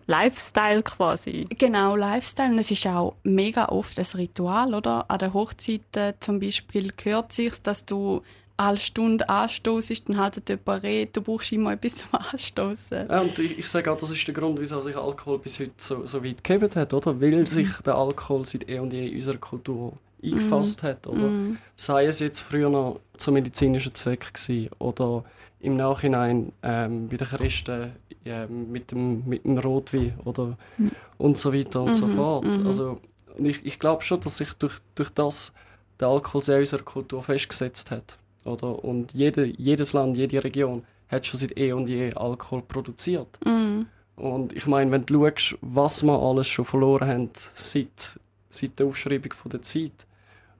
Lifestyle 0.09 0.81
quasi. 0.81 1.47
Genau, 1.55 1.95
Lifestyle. 1.95 2.49
Und 2.49 2.57
es 2.57 2.71
ist 2.71 2.87
auch 2.87 3.15
mega 3.23 3.65
oft 3.69 3.78
ein 3.97 4.05
Ritual, 4.15 4.73
oder? 4.73 5.05
An 5.09 5.19
den 5.19 5.33
Hochzeiten 5.33 6.13
zum 6.19 6.39
Beispiel 6.39 6.91
gehört 6.95 7.31
sich, 7.33 7.61
dass 7.61 7.85
du 7.85 8.21
alle 8.57 8.77
Stunde 8.77 9.29
anstoßest, 9.29 10.09
dann 10.09 10.17
haltet 10.17 10.49
jemand 10.49 10.83
Rede, 10.83 11.11
du 11.13 11.21
brauchst 11.21 11.51
immer 11.53 11.71
etwas 11.71 11.95
zum 11.95 12.09
Anstoßen. 12.11 13.07
Ja, 13.09 13.21
und 13.21 13.39
ich, 13.39 13.57
ich 13.57 13.67
sage 13.67 13.89
auch, 13.89 13.97
das 13.97 14.11
ist 14.11 14.27
der 14.27 14.33
Grund, 14.35 14.59
wieso 14.59 14.81
sich 14.81 14.97
Alkohol 14.97 15.39
bis 15.39 15.59
heute 15.61 15.71
so, 15.77 16.05
so 16.05 16.21
weit 16.23 16.43
gegeben 16.43 16.69
hat, 16.75 16.93
oder? 16.93 17.21
Weil 17.21 17.47
sich 17.47 17.69
der 17.85 17.95
Alkohol 17.95 18.45
seit 18.45 18.67
eh 18.67 18.79
und 18.79 18.91
je 18.91 19.07
in 19.07 19.15
unserer 19.15 19.37
Kultur 19.37 19.93
eingefasst 20.21 20.83
hat, 20.83 21.07
oder? 21.07 21.29
Mhm. 21.29 21.57
Sei 21.77 22.05
es 22.07 22.19
jetzt 22.19 22.41
früher 22.41 22.69
noch 22.69 22.99
zum 23.15 23.35
medizinischen 23.35 23.95
Zweck 23.95 24.33
gewesen, 24.33 24.69
oder 24.79 25.23
im 25.61 25.77
Nachhinein 25.77 26.51
ähm, 26.61 27.07
bei 27.07 27.15
den 27.15 27.27
Christen 27.27 27.91
ähm, 28.25 28.71
mit, 28.73 28.91
dem, 28.91 29.25
mit 29.25 29.45
dem 29.45 29.57
Rotwein 29.57 30.13
oder 30.25 30.57
Mhm. 30.77 30.91
und 31.17 31.37
so 31.37 31.53
weiter 31.53 31.81
und 31.81 31.95
so 31.95 32.07
Mhm, 32.07 32.11
fort. 32.15 32.43
mhm. 32.45 32.67
Also 32.67 32.99
und 33.37 33.45
ich, 33.45 33.65
ich 33.65 33.79
glaube 33.79 34.03
schon, 34.03 34.19
dass 34.21 34.37
sich 34.37 34.53
durch, 34.53 34.79
durch 34.95 35.09
das 35.09 35.53
der 35.99 36.07
Alkohol 36.07 36.41
sehr 36.43 36.55
in 36.55 36.61
unserer 36.61 36.83
Kultur 36.83 37.21
festgesetzt 37.23 37.91
hat. 37.91 38.17
Oder? 38.45 38.83
Und 38.83 39.13
jede, 39.13 39.45
jedes 39.45 39.93
Land, 39.93 40.15
jede 40.17 40.43
Region 40.43 40.83
hat 41.09 41.25
schon 41.25 41.39
seit 41.39 41.57
eh 41.57 41.73
und 41.73 41.87
je 41.89 42.13
Alkohol 42.13 42.61
produziert. 42.61 43.37
Mhm. 43.45 43.87
Und 44.15 44.53
ich 44.53 44.65
meine, 44.67 44.91
wenn 44.91 45.05
du 45.05 45.25
schaust, 45.27 45.57
was 45.61 46.03
wir 46.03 46.17
alles 46.17 46.47
schon 46.47 46.65
verloren 46.65 47.07
haben 47.07 47.29
seit, 47.53 48.19
seit 48.49 48.77
der 48.79 48.85
Aufschreibung 48.85 49.33
von 49.33 49.51
der 49.51 49.61
Zeit, 49.61 50.05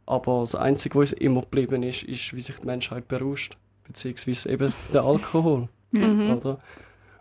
aber 0.05 0.41
das 0.41 0.55
Einzige, 0.55 0.95
was 0.97 1.11
uns 1.13 1.21
immer 1.21 1.41
geblieben 1.41 1.83
ist, 1.83 2.03
ist, 2.03 2.33
wie 2.33 2.41
sich 2.41 2.55
die 2.57 2.65
Menschheit 2.65 3.07
berauscht, 3.07 3.57
beziehungsweise 3.85 4.49
eben 4.49 4.73
der 4.93 5.03
Alkohol, 5.03 5.69
Mhm. 5.91 6.31
oder? 6.37 6.59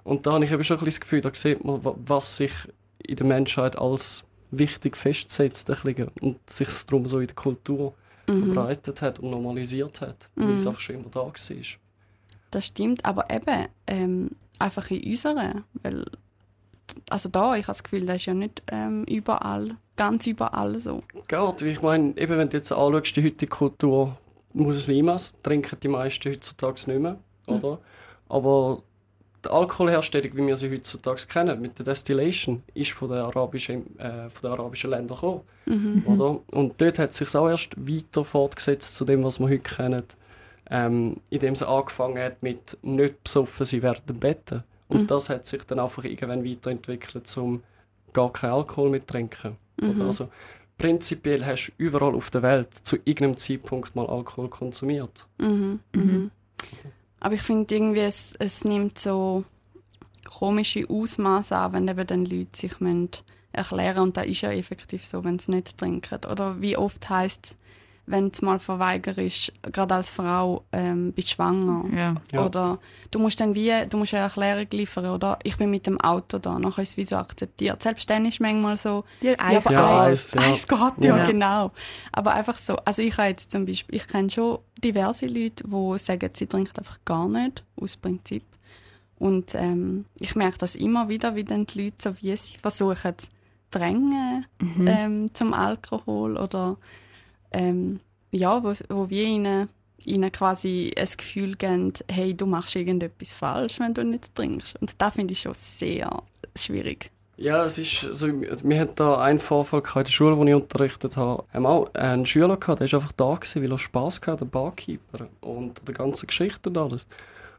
Und 0.05 0.27
da 0.27 0.33
habe 0.33 0.44
ich 0.44 0.51
eben 0.53 0.62
schon 0.64 0.79
ein 0.79 0.85
bisschen 0.85 1.01
das 1.01 1.01
Gefühl, 1.01 1.20
da 1.20 1.31
sieht 1.35 1.64
man, 1.64 1.85
wa- 1.85 1.94
was 2.05 2.37
sich 2.38 2.53
in 2.99 3.16
der 3.16 3.27
Menschheit 3.27 3.77
als 3.79 4.25
wichtig 4.51 4.97
bisschen, 5.03 6.11
und 6.21 6.39
sich 6.49 6.69
es 6.69 6.87
darum 6.87 7.07
so 7.07 7.21
in 7.21 7.27
der 7.27 7.37
Kultur 7.37 7.95
Mhm. 8.27 8.39
verbreitet 8.41 9.01
hat 9.03 9.19
und 9.21 9.31
normalisiert 9.31 10.01
hat, 10.03 10.29
weil 10.37 10.51
es 10.55 10.65
Mhm. 10.65 10.69
einfach 10.69 10.81
schon 10.81 10.97
immer 10.97 11.09
da 11.11 11.21
war. 11.21 11.33
Das 12.51 12.67
stimmt, 12.67 13.05
aber 13.05 13.31
eben 13.31 13.67
ähm, 13.87 14.31
einfach 14.59 14.91
in 14.91 15.03
unserer, 15.05 15.63
weil 15.83 16.05
also 17.11 17.29
da, 17.29 17.55
ich 17.57 17.65
habe 17.65 17.69
das 17.77 17.83
Gefühl, 17.83 18.07
das 18.07 18.17
ist 18.17 18.27
ja 18.27 18.35
nicht 18.35 18.63
ähm, 18.71 19.05
überall, 19.05 19.77
ganz 19.97 20.27
überall 20.27 20.79
so. 20.81 21.03
Wie 21.61 21.71
ich 21.71 21.83
meine, 21.83 22.17
eben 22.17 22.39
wenn 22.39 22.49
du 22.51 22.57
jetzt 22.57 22.73
anschaust, 22.73 23.17
die 23.17 23.25
heutige 23.25 23.51
Kultur 23.51 24.17
Muslimas 24.55 25.35
trinken 25.43 25.79
die 25.83 25.89
meisten 25.89 26.33
heutzutage 26.33 26.91
nicht 26.91 27.01
mehr, 27.01 27.19
oder? 27.47 27.79
Aber 28.29 28.83
die 29.49 29.53
Alkoholherstellung, 29.55 30.37
wie 30.37 30.47
wir 30.47 30.57
sie 30.57 30.71
heutzutage 30.71 31.27
kennen, 31.27 31.61
mit 31.61 31.79
der 31.79 31.85
Destillation, 31.87 32.63
ist 32.75 32.93
von 32.93 33.09
den 33.09 33.19
arabischen, 33.19 33.99
äh, 33.99 34.29
von 34.31 34.43
den 34.43 34.51
arabischen 34.53 34.91
Ländern 34.91 35.17
gekommen, 35.17 35.41
Mhm. 35.67 36.03
oder? 36.07 36.41
Und 36.53 36.81
dort 36.81 36.99
hat 36.99 37.11
es 37.11 37.17
sich 37.19 37.35
auch 37.35 37.49
erst 37.49 37.71
weiter 37.77 38.25
fortgesetzt 38.25 38.95
zu 38.97 39.05
dem, 39.05 39.25
was 39.25 39.39
wir 39.41 39.47
heute 39.49 39.59
kennen, 39.61 40.05
ähm, 40.71 41.17
indem 41.31 41.57
sie 41.57 41.67
angefangen 41.67 42.23
hat 42.23 42.43
mit 42.43 42.77
nicht 42.83 43.25
besoffen 43.25 43.83
während 43.83 44.09
dem 44.09 44.19
Betten. 44.21 44.65
Und 44.89 45.03
Mhm. 45.03 45.07
das 45.07 45.29
hat 45.29 45.47
sich 45.47 45.65
dann 45.65 45.81
einfach 45.81 46.05
irgendwann 46.05 46.45
weiterentwickelt, 46.45 47.27
zum 47.27 47.63
gar 48.13 48.33
keinen 48.33 48.53
Alkohol 48.53 48.91
mehr 48.91 49.01
zu 49.01 49.07
trinken. 49.07 49.57
Mhm. 49.81 50.03
Also, 50.03 50.29
prinzipiell 50.79 51.45
hast 51.45 51.69
du 51.69 51.73
überall 51.77 52.15
auf 52.15 52.31
der 52.31 52.43
Welt 52.43 52.75
zu 52.75 52.97
irgendeinem 53.05 53.37
Zeitpunkt 53.37 53.95
mal 53.97 54.07
Alkohol 54.07 54.49
konsumiert. 54.49 55.27
Mhm. 55.39 55.81
Mhm. 55.95 56.31
Aber 57.20 57.35
ich 57.35 57.42
finde 57.42 57.74
irgendwie, 57.74 58.00
es, 58.00 58.35
es 58.38 58.64
nimmt 58.64 58.98
so 58.98 59.44
komische 60.24 60.88
Ausmaße 60.88 61.57
an, 61.57 61.72
wenn 61.72 61.88
eben 61.88 62.07
dann 62.07 62.24
Leute 62.24 62.57
sich 62.57 62.81
müssen 62.81 63.11
erklären 63.52 64.04
und 64.04 64.16
das 64.16 64.26
ist 64.26 64.42
ja 64.42 64.52
effektiv 64.52 65.04
so, 65.04 65.24
wenn 65.24 65.38
sie 65.38 65.52
nicht 65.52 65.76
trinken. 65.78 66.20
Oder 66.31 66.61
wie 66.61 66.76
oft 66.76 67.09
heißt 67.09 67.57
wenn 68.11 68.31
du 68.31 68.44
mal 68.44 68.59
verweigerst, 68.59 69.53
gerade 69.62 69.94
als 69.94 70.11
Frau, 70.11 70.64
ähm, 70.73 71.12
bist 71.12 71.31
schwanger. 71.31 71.85
Ja. 71.97 72.14
Ja. 72.33 72.44
Oder 72.47 72.79
du 73.11 73.18
musst 73.18 73.40
dann 73.40 73.55
wie, 73.55 73.73
du 73.88 73.97
musst 73.99 74.14
eine 74.14 74.25
Erklärung 74.25 74.66
liefern, 74.71 75.07
oder? 75.07 75.38
Ich 75.42 75.57
bin 75.57 75.71
mit 75.71 75.87
dem 75.87 76.01
Auto 76.01 76.38
da, 76.38 76.59
nachher 76.59 76.83
ist 76.83 76.90
es 76.90 76.97
wie 76.97 77.05
so 77.05 77.16
akzeptiert. 77.16 77.83
Selbst 77.83 78.09
dann 78.11 78.27
ist 78.27 78.40
manchmal 78.40 78.77
so, 78.77 79.05
Ja, 79.21 79.35
aber 79.38 79.73
Ja, 79.73 80.01
eins, 80.05 80.33
ja. 80.33 80.40
eins 80.40 80.66
geht, 80.68 81.05
ja, 81.05 81.16
Ja. 81.18 81.25
genau. 81.27 81.71
Aber 82.12 82.33
einfach 82.35 82.59
so, 82.59 82.77
also 82.77 83.03
ich 83.03 83.16
habe 83.18 83.29
jetzt 83.29 83.51
zum 83.51 83.66
Beispiel, 83.66 83.97
ich 83.97 84.07
kenne 84.09 84.31
schon 84.31 84.59
diverse 84.83 85.27
Leute, 85.27 85.64
die 85.64 85.99
sagen, 85.99 86.31
sie 86.35 86.47
trinken 86.47 86.79
einfach 86.79 86.99
gar 87.05 87.29
nicht, 87.29 87.64
aus 87.81 87.97
Prinzip. 87.97 88.44
Und 89.18 89.55
ähm, 89.55 90.05
ich 90.21 90.37
merke 90.37 90.59
das 90.59 90.77
immer 90.77 91.09
wieder, 91.09 91.35
wie 91.35 91.42
dann 91.44 91.66
die 91.66 91.85
Leute 91.85 91.97
so 91.99 92.14
wie 92.23 92.37
sie 92.37 92.57
versuchen, 92.59 93.14
drängen 93.71 94.47
Mhm. 94.61 94.87
ähm, 94.88 95.35
zum 95.35 95.53
Alkohol 95.53 96.37
oder 96.38 96.77
ähm, 97.53 98.01
ja, 98.31 98.63
wo, 98.63 98.73
wo 98.89 99.11
wir 99.11 99.25
ihnen, 99.25 99.69
ihnen 100.05 100.33
quasi 100.33 100.93
ein 100.97 101.09
Gefühl 101.17 101.57
geben, 101.57 101.93
hey, 102.11 102.35
du 102.35 102.47
machst 102.47 102.77
irgendetwas 102.77 103.33
falsch, 103.33 103.81
wenn 103.81 103.95
du 103.95 104.05
nicht 104.05 104.35
trinkst. 104.35 104.81
Und 104.81 104.95
das 104.99 105.15
finde 105.15 105.33
ich 105.33 105.41
schon 105.41 105.55
sehr 105.55 106.23
schwierig. 106.57 107.11
Ja, 107.41 107.65
es 107.65 107.79
ist 107.79 108.01
so, 108.13 108.27
wir 108.27 108.81
hatten 108.81 108.97
da 108.97 109.21
einen 109.21 109.39
Vorfall 109.39 109.81
in 109.81 110.05
der 110.05 110.11
Schule, 110.11 110.37
wo 110.37 110.45
ich 110.45 110.55
unterrichtet 110.55 111.17
habe. 111.17 111.45
Wir 111.53 111.59
haben 111.59 111.67
auch 111.67 111.95
einen 111.95 112.27
Schüler 112.27 112.57
gehabt, 112.57 112.81
der 112.81 112.91
war 112.91 113.01
einfach 113.01 113.13
da, 113.13 113.35
gewesen, 113.37 113.63
weil 113.63 113.71
er 113.71 113.79
Spass 113.79 114.21
hatte, 114.27 114.39
der 114.39 114.47
Barkeeper. 114.47 115.29
Und 115.41 115.81
der 115.87 115.95
ganze 115.95 116.27
Geschichte 116.27 116.69
und 116.69 116.79
alles. 116.79 117.07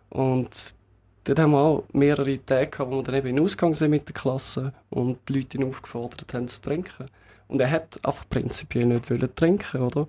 Und 0.09 0.75
dort 1.23 1.39
haben 1.39 1.51
wir 1.51 1.59
auch 1.59 1.83
mehrere 1.93 2.45
Tage 2.45 2.69
gehabt, 2.69 2.91
wo 2.91 2.97
wir 2.97 3.03
dann 3.03 3.15
eben 3.15 3.29
in 3.29 3.39
Ausgang 3.39 3.73
sind 3.73 3.91
mit 3.91 4.05
der 4.05 4.15
Klasse 4.15 4.73
und 4.89 5.17
die 5.29 5.33
Leute 5.33 5.57
ihn 5.57 5.63
aufgefordert 5.63 6.33
haben 6.33 6.49
zu 6.49 6.61
trinken. 6.61 7.05
Und 7.49 7.59
er 7.59 7.69
hat 7.69 7.99
einfach 8.05 8.29
prinzipiell 8.29 8.85
nicht 8.85 9.09
wollen 9.09 9.35
trinken, 9.35 9.81
oder? 9.81 10.07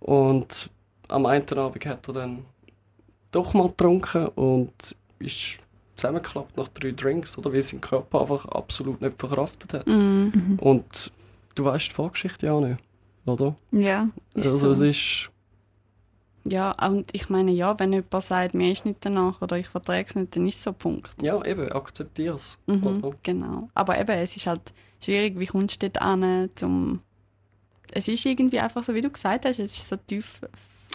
Und 0.00 0.70
am 1.08 1.26
einen 1.26 1.58
Abend 1.58 1.86
hat 1.86 2.06
er 2.08 2.14
dann 2.14 2.44
doch 3.32 3.54
mal 3.54 3.68
getrunken 3.68 4.28
und 4.28 4.72
ist 5.18 5.58
zusammengeklappt 5.96 6.56
nach 6.56 6.68
drei 6.68 6.92
Drinks, 6.92 7.38
oder? 7.38 7.52
Weil 7.52 7.62
sein 7.62 7.80
Körper 7.80 8.20
einfach 8.20 8.44
absolut 8.46 9.00
nicht 9.00 9.18
verkraftet 9.18 9.72
hat. 9.72 9.86
Mm. 9.86 10.30
Mhm. 10.32 10.58
Und 10.60 11.10
du 11.54 11.64
weißt 11.64 11.88
die 11.88 11.94
Vorgeschichte 11.94 12.46
ja 12.46 12.52
auch 12.52 12.60
nicht, 12.60 12.78
oder? 13.24 13.56
Ja, 13.72 14.10
ist 14.34 14.46
also 14.46 14.58
so. 14.58 14.70
es 14.72 14.80
ist... 14.80 15.30
Ja, 16.46 16.72
und 16.86 17.08
ich 17.14 17.30
meine, 17.30 17.52
ja, 17.52 17.78
wenn 17.78 17.92
jemand 17.92 18.22
sagt, 18.22 18.52
mir 18.54 18.70
ist 18.70 18.84
nicht 18.84 18.98
danach 19.00 19.40
oder 19.40 19.56
ich 19.58 19.66
verträge 19.68 20.08
es 20.10 20.14
nicht, 20.14 20.36
dann 20.36 20.46
ist 20.46 20.62
so 20.62 20.70
ein 20.70 20.76
Punkt. 20.76 21.10
Ja, 21.22 21.42
eben, 21.44 21.72
akzeptiere 21.72 22.36
es. 22.36 22.58
Mhm, 22.66 23.02
genau. 23.22 23.68
Aber 23.74 23.98
eben, 23.98 24.10
es 24.18 24.36
ist 24.36 24.46
halt 24.46 24.60
schwierig, 25.02 25.38
wie 25.38 25.46
kommst 25.46 25.82
du 25.82 25.88
dort 25.88 26.02
an, 26.02 26.50
zum... 26.54 27.00
Es 27.92 28.08
ist 28.08 28.26
irgendwie 28.26 28.58
einfach 28.60 28.82
so, 28.84 28.92
wie 28.94 29.00
du 29.00 29.08
gesagt 29.10 29.44
hast, 29.46 29.58
es 29.58 29.72
ist 29.72 29.88
so 29.88 29.96
tief 29.96 30.40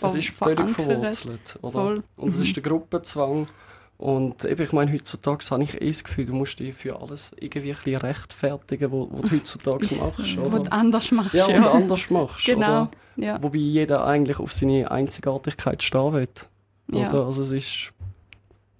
Es 0.01 0.13
ist 0.15 0.29
völlig 0.29 0.59
verankert. 0.69 1.15
verwurzelt. 1.15 1.59
Oder? 1.61 1.71
Voll. 1.71 2.03
Und 2.17 2.29
es 2.29 2.37
Mhm. 2.37 2.43
ist 2.43 2.55
der 2.55 2.63
Gruppenzwang. 2.63 3.47
Und 3.99 4.45
eben, 4.45 4.63
ich 4.63 4.71
meine, 4.71 4.93
heutzutage 4.93 5.45
habe 5.51 5.61
ich 5.63 5.81
eh 5.81 5.89
das 5.89 6.05
Gefühl, 6.05 6.25
du 6.25 6.33
musst 6.33 6.57
dich 6.57 6.73
für 6.73 7.01
alles 7.01 7.31
irgendwie 7.37 7.71
ein 7.71 7.75
bisschen 7.75 7.97
rechtfertigen, 7.97 8.91
was 8.93 9.29
du 9.29 9.31
heutzutage 9.35 9.95
machst. 9.97 10.37
Oder? 10.37 10.53
Was 10.53 10.61
du 10.61 10.71
anders 10.71 11.11
machst, 11.11 11.33
ja, 11.33 11.49
ja. 11.49 11.57
und 11.57 11.83
anders 11.83 12.09
machst. 12.09 12.45
genau. 12.45 12.83
Oder? 12.83 12.91
Ja. 13.17 13.43
Wobei 13.43 13.57
jeder 13.57 14.05
eigentlich 14.07 14.39
auf 14.39 14.53
seine 14.53 14.89
Einzigartigkeit 14.89 15.83
stehen 15.83 16.13
will. 16.13 16.29
Ja. 16.93 17.09
Oder? 17.09 17.25
Also 17.25 17.41
es 17.41 17.51
ist 17.51 17.91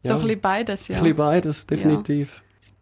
So 0.04 0.14
ein 0.14 0.22
bisschen 0.22 0.40
beides, 0.40 0.88
ja. 0.88 0.96
ein 0.96 1.04
bisschen 1.04 1.18
beides, 1.18 1.68
definitiv. 1.68 2.42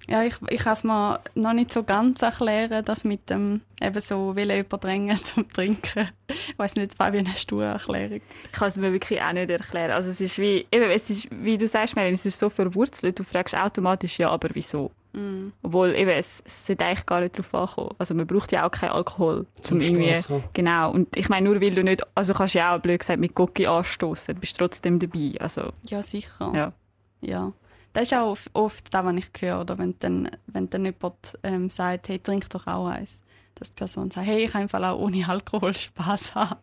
Ja, 0.10 0.24
ich, 0.24 0.36
ich 0.50 0.62
kann 0.62 0.74
es 0.74 0.84
mir 0.86 1.20
noch 1.36 1.54
nicht 1.54 1.74
so 1.74 1.84
ganz 1.84 2.22
erklären, 2.22 2.84
das 2.86 3.04
mit 3.04 3.30
dem 3.30 3.62
eben 3.82 4.00
so 4.00 4.36
Willen 4.36 4.62
überdrängen 4.62 5.18
zum 5.24 5.52
Trinken. 5.52 6.10
Ich 6.30 6.58
weiß 6.58 6.76
nicht, 6.76 6.96
Fabian, 6.96 7.28
hast 7.28 7.52
du 7.52 7.60
eine 7.60 7.74
Erklärung? 7.74 8.22
Ich 8.46 8.52
kann 8.54 8.70
es 8.70 8.78
mir 8.78 8.94
wirklich 8.94 9.22
auch 9.22 9.34
nicht 9.34 9.50
erklären. 9.50 9.92
Also 9.92 10.10
es 10.10 10.22
ist 10.22 10.38
wie, 10.38 10.66
eben, 10.72 10.90
es 10.90 11.10
ist, 11.10 11.28
wie 11.32 11.58
du 11.58 11.68
sagst, 11.68 11.96
Melanie, 11.96 12.14
es 12.14 12.26
ist 12.26 12.40
so 12.40 12.50
verwurzelt. 12.50 13.20
Du 13.20 13.24
fragst 13.24 13.56
automatisch, 13.56 14.18
ja, 14.18 14.30
aber 14.30 14.50
wieso? 14.54 14.92
Mm. 15.12 15.50
Obwohl 15.62 15.94
eben, 15.94 16.12
es, 16.12 16.42
es 16.46 16.68
sollte 16.68 16.86
eigentlich 16.86 17.06
gar 17.06 17.20
nicht 17.20 17.38
darauf 17.38 17.54
ankommen. 17.54 17.96
Also 17.98 18.14
man 18.14 18.28
braucht 18.28 18.52
ja 18.54 18.66
auch 18.66 18.72
keinen 18.72 18.92
Alkohol, 18.92 19.46
zum 19.62 19.82
irgendwie... 19.82 20.14
Spaß 20.14 20.30
haben. 20.30 20.44
Genau, 20.54 20.92
und 20.92 21.16
ich 21.18 21.28
meine, 21.28 21.50
nur 21.50 21.62
weil 21.62 21.76
du 21.76 21.84
nicht... 21.84 22.02
Also 22.16 22.34
kannst 22.34 22.54
du 22.56 22.60
ja 22.60 22.76
auch, 22.76 22.80
blöd 22.80 23.00
gesagt, 23.00 23.20
mit 23.20 23.36
Gocki 23.36 23.68
anstoßen, 23.68 24.36
du 24.36 24.40
bist 24.40 24.58
trotzdem 24.58 25.00
dabei. 25.00 25.34
Also, 25.40 25.74
Ja, 25.90 26.02
sicher. 26.02 26.54
ja. 26.56 26.74
Ja. 27.20 27.52
Das 27.98 28.12
ist 28.12 28.14
auch 28.14 28.38
oft- 28.54 28.94
das, 28.94 29.04
was 29.06 29.16
ich 29.16 29.26
höre, 29.40 29.60
oder 29.62 29.80
wenn 29.80 29.96
dann, 29.98 30.30
wenn 30.46 30.70
dann 30.70 30.86
jemand 30.86 31.36
ähm, 31.42 31.68
sagt, 31.72 32.10
hey, 32.10 32.20
trink 32.20 32.48
doch 32.52 32.68
auch 32.68 32.86
eins. 32.90 33.22
Dass 33.56 33.70
die 33.70 33.74
Person 33.74 34.12
sagt, 34.12 34.28
hey, 34.28 34.44
ich 34.44 34.52
kann 34.52 34.62
im 34.62 34.70
Fall 34.70 34.86
auch 34.86 35.00
ohne 35.00 35.28
Alkohol 35.28 35.74
Spaß 35.76 36.36
haben. 36.36 36.60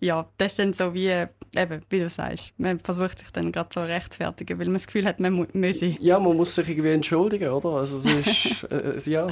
ja, 0.00 0.26
das 0.38 0.52
ist 0.52 0.58
dann 0.58 0.72
so 0.72 0.94
wie, 0.94 1.08
eben, 1.54 1.82
wie 1.90 1.98
du 1.98 2.08
sagst, 2.08 2.54
man 2.56 2.80
versucht 2.80 3.18
sich 3.18 3.30
dann 3.30 3.52
gerade 3.52 3.68
so 3.74 3.82
zu 3.82 3.86
rechtfertigen, 3.86 4.58
weil 4.58 4.64
man 4.68 4.76
das 4.76 4.86
Gefühl 4.86 5.04
hat, 5.04 5.20
man 5.20 5.34
mu 5.34 5.44
müsse. 5.52 5.96
Ja, 6.00 6.18
man 6.18 6.34
muss 6.34 6.54
sich 6.54 6.66
irgendwie 6.66 6.92
entschuldigen, 6.92 7.50
oder? 7.50 7.68
Also 7.72 7.98
es 7.98 8.06
ist, 8.26 8.62
äh, 8.70 8.74
es- 8.96 9.04
ja. 9.04 9.26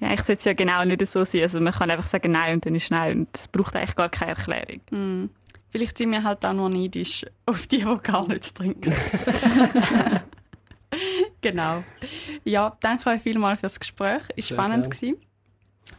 Ja, 0.00 0.12
ich 0.12 0.20
sollte 0.22 0.34
es 0.38 0.44
ja 0.44 0.52
genau 0.52 0.84
nicht 0.84 1.04
so 1.04 1.24
sein. 1.24 1.42
Also 1.42 1.60
man 1.60 1.72
kann 1.72 1.90
einfach 1.90 2.06
sagen 2.06 2.30
Nein 2.30 2.54
und 2.54 2.64
dann 2.66 2.76
ist 2.76 2.92
Nein. 2.92 3.18
Und 3.22 3.28
es 3.36 3.48
braucht 3.48 3.74
eigentlich 3.74 3.96
gar 3.96 4.08
keine 4.08 4.36
Erklärung. 4.36 4.80
Mm. 4.92 5.30
Vielleicht 5.70 5.98
sind 5.98 6.12
wir 6.12 6.22
halt 6.24 6.46
auch 6.46 6.54
nur 6.54 6.70
neidisch 6.70 7.26
auf 7.44 7.66
die, 7.66 7.78
die 7.80 7.96
gar 8.02 8.26
nicht 8.26 8.54
trinken. 8.54 8.90
genau. 11.50 11.84
Ja, 12.44 12.76
danke 12.80 13.10
euch 13.10 13.22
vielmals 13.22 13.60
fürs 13.60 13.80
Gespräch. 13.80 14.22
Ist 14.36 14.48
Sehr 14.48 14.56
spannend 14.56 14.90
gewesen. 14.90 15.16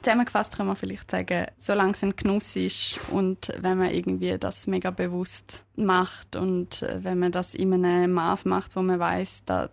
Zusammengefasst 0.01 0.55
können 0.55 0.69
wir 0.69 0.75
vielleicht 0.75 1.12
sagen, 1.12 1.47
solange 1.57 1.91
es 1.91 2.03
ein 2.03 2.15
Genuss 2.15 2.55
ist 2.55 2.99
und 3.12 3.51
wenn 3.59 3.79
man 3.79 3.91
irgendwie 3.91 4.38
das 4.38 4.67
mega 4.67 4.91
bewusst 4.91 5.65
macht 5.75 6.35
und 6.35 6.83
äh, 6.83 7.03
wenn 7.03 7.19
man 7.19 7.31
das 7.31 7.53
in 7.53 7.73
einem 7.73 8.13
Maß 8.13 8.45
macht, 8.45 8.75
wo 8.75 8.81
man 8.81 8.99
weiß, 8.99 9.43
da, 9.45 9.69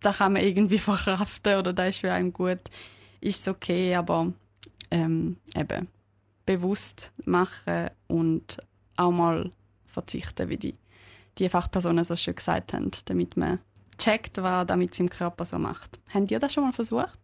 da 0.00 0.12
kann 0.12 0.34
man 0.34 0.42
irgendwie 0.42 0.78
verkraften 0.78 1.56
oder 1.56 1.72
da 1.72 1.86
ist 1.86 2.00
für 2.00 2.12
einen 2.12 2.32
gut, 2.32 2.60
ist 3.20 3.40
es 3.40 3.48
okay, 3.48 3.94
aber 3.94 4.32
ähm, 4.90 5.36
eben 5.54 5.88
bewusst 6.44 7.12
machen 7.24 7.90
und 8.08 8.58
auch 8.96 9.12
mal 9.12 9.50
verzichten, 9.86 10.48
wie 10.48 10.56
die, 10.56 10.74
die 11.38 11.48
Fachpersonen 11.48 12.04
so 12.04 12.16
schön 12.16 12.34
gesagt 12.34 12.72
haben, 12.72 12.90
damit 13.06 13.36
man 13.36 13.60
checkt, 14.00 14.42
was 14.42 14.66
damit 14.66 14.98
im 14.98 15.10
Körper 15.10 15.44
so 15.44 15.58
macht. 15.58 15.98
Habt 16.12 16.30
ihr 16.30 16.38
das 16.38 16.52
schon 16.52 16.64
mal 16.64 16.72
versucht? 16.72 17.18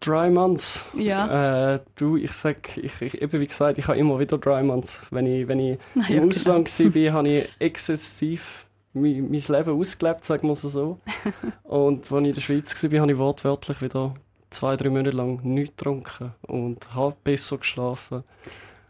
Dry 0.00 0.30
Months. 0.30 0.84
Ja. 0.94 1.74
Äh, 1.74 1.80
du, 1.96 2.16
ich 2.16 2.32
sag, 2.32 2.76
ich, 2.76 3.02
ich, 3.02 3.20
eben 3.20 3.40
wie 3.40 3.46
gesagt, 3.46 3.78
ich 3.78 3.88
habe 3.88 3.98
immer 3.98 4.18
wieder 4.18 4.38
Dry 4.38 4.62
Months. 4.62 5.02
Wenn 5.10 5.26
ich, 5.26 5.48
wenn 5.48 5.58
ich 5.58 5.78
Naja, 5.94 6.08
im 6.08 6.28
genau. 6.28 6.28
Ausland 6.28 6.78
war, 6.78 7.12
habe 7.12 7.28
ich 7.28 7.48
exzessiv 7.58 8.66
mein, 8.92 9.30
mein 9.30 9.42
Leben 9.48 9.80
ausgelebt, 9.80 10.24
sagen 10.24 10.48
wir 10.48 10.52
es 10.52 10.62
so. 10.62 11.00
Und 11.64 12.12
als 12.12 12.22
ich 12.22 12.28
in 12.28 12.34
der 12.34 12.40
Schweiz 12.40 12.92
war, 12.92 13.00
habe 13.00 13.12
ich 13.12 13.18
wortwörtlich 13.18 13.82
wieder 13.82 14.14
zwei, 14.50 14.76
drei 14.76 14.88
Monate 14.88 15.10
lang 15.10 15.40
nichts 15.42 15.76
getrunken 15.76 16.32
und 16.42 16.94
habe 16.94 17.14
besser 17.22 17.58
geschlafen. 17.58 18.24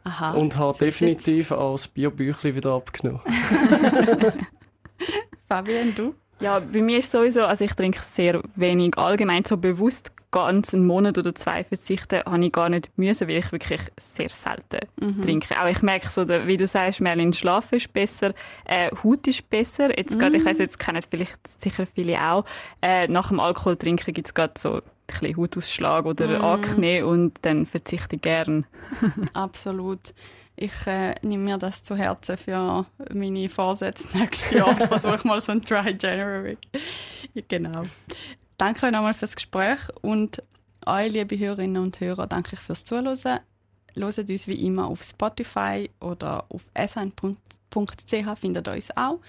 Aha. 0.05 0.31
und 0.31 0.57
habe 0.57 0.79
definitiv 0.79 1.51
auch 1.51 1.73
das 1.73 1.88
Bierbüchlein 1.88 2.55
wieder 2.55 2.73
abgenommen. 2.73 3.21
Fabian, 5.49 5.95
du? 5.95 6.14
Ja, 6.40 6.61
bei 6.61 6.81
mir 6.83 6.98
ist 6.98 7.11
sowieso, 7.11 7.42
also 7.44 7.64
ich 7.64 7.72
trinke 7.72 8.01
sehr 8.03 8.40
wenig. 8.55 8.96
Allgemein 8.96 9.44
so 9.44 9.57
bewusst 9.57 10.12
ganz 10.31 10.74
einen 10.74 10.87
Monat 10.87 11.16
oder 11.18 11.35
zwei 11.35 11.64
verzichten, 11.64 12.20
habe 12.24 12.44
ich 12.44 12.53
gar 12.53 12.68
nicht 12.68 12.90
müssen, 12.96 13.27
weil 13.29 13.38
ich 13.38 13.51
wirklich 13.51 13.81
sehr 13.98 14.29
selten 14.29 14.87
Mhm. 15.01 15.22
trinke. 15.22 15.61
Auch 15.61 15.66
ich 15.68 15.83
merke 15.83 16.07
so, 16.09 16.29
wie 16.29 16.57
du 16.57 16.66
sagst, 16.66 17.01
Merlin, 17.01 17.33
Schlafen 17.33 17.77
ist 17.77 17.92
besser, 17.92 18.35
äh, 18.66 18.90
Haut 19.03 19.27
ist 19.27 19.48
besser. 19.48 19.96
Jetzt 19.98 20.18
gerade, 20.18 20.37
ich 20.37 20.44
weiß 20.44 20.59
jetzt 20.59 20.79
kennen 20.79 21.03
vielleicht 21.09 21.38
sicher 21.46 21.87
viele 21.87 22.20
auch. 22.22 22.44
Äh, 22.83 23.09
nach 23.09 23.29
dem 23.29 23.40
Alkohol 23.40 23.77
trinken 23.77 24.12
gibt 24.12 24.27
es 24.29 24.35
gerade 24.35 24.53
so 24.59 24.83
bisschen 25.09 25.37
Hautausschlag 25.37 26.05
oder 26.05 26.38
Mhm. 26.38 26.44
Akne 26.44 27.07
und 27.07 27.35
dann 27.42 27.66
verzichte 27.66 28.16
ich 28.16 28.23
gern. 28.23 28.66
Absolut. 29.35 30.14
Ich 30.55 30.87
äh, 30.87 31.14
nehme 31.23 31.44
mir 31.44 31.59
das 31.59 31.83
zu 31.83 31.97
Herzen 31.97 32.37
für 32.37 32.87
meine 33.12 33.49
Vorsätze 33.49 34.07
nächstes 34.16 34.53
Jahr. 34.53 34.77
Ich 34.81 34.87
versuche 34.87 35.27
mal 35.27 35.40
so 35.42 35.53
ein 35.53 35.62
Dry 35.62 35.97
January. 35.99 36.57
Ja, 37.35 37.42
genau. 37.49 37.85
Danke 38.57 38.87
euch 38.87 38.92
nochmal 38.92 39.14
fürs 39.14 39.35
Gespräch 39.37 39.79
und 40.03 40.42
euch, 40.87 41.12
liebe 41.12 41.38
Hörerinnen 41.38 41.83
und 41.83 42.01
Hörer, 42.01 42.27
danke 42.27 42.55
ich 42.55 42.61
fürs 42.61 42.85
Zuhören. 42.85 43.16
Hört 43.94 44.18
uns 44.18 44.47
wie 44.47 44.66
immer 44.66 44.88
auf 44.88 45.03
Spotify 45.03 45.90
oder 46.01 46.44
auf 46.49 46.64
sn.ch, 46.75 48.38
findet 48.40 48.68
ihr 48.68 48.73
uns 48.75 48.97
auch. 48.97 49.21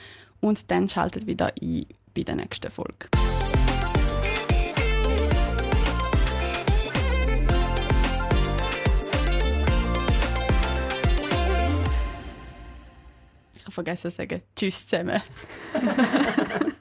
Und 0.41 0.71
dann 0.71 0.87
schaltet 0.89 1.27
wieder 1.27 1.51
ein 1.61 1.85
bei 2.15 2.23
der 2.23 2.35
nächsten 2.35 2.71
Folge. 2.71 3.07
Vergessen 13.83 14.11
zu 14.11 14.17
sagen, 14.17 14.41
Tschüss 14.55 14.87
zusammen. 14.87 15.21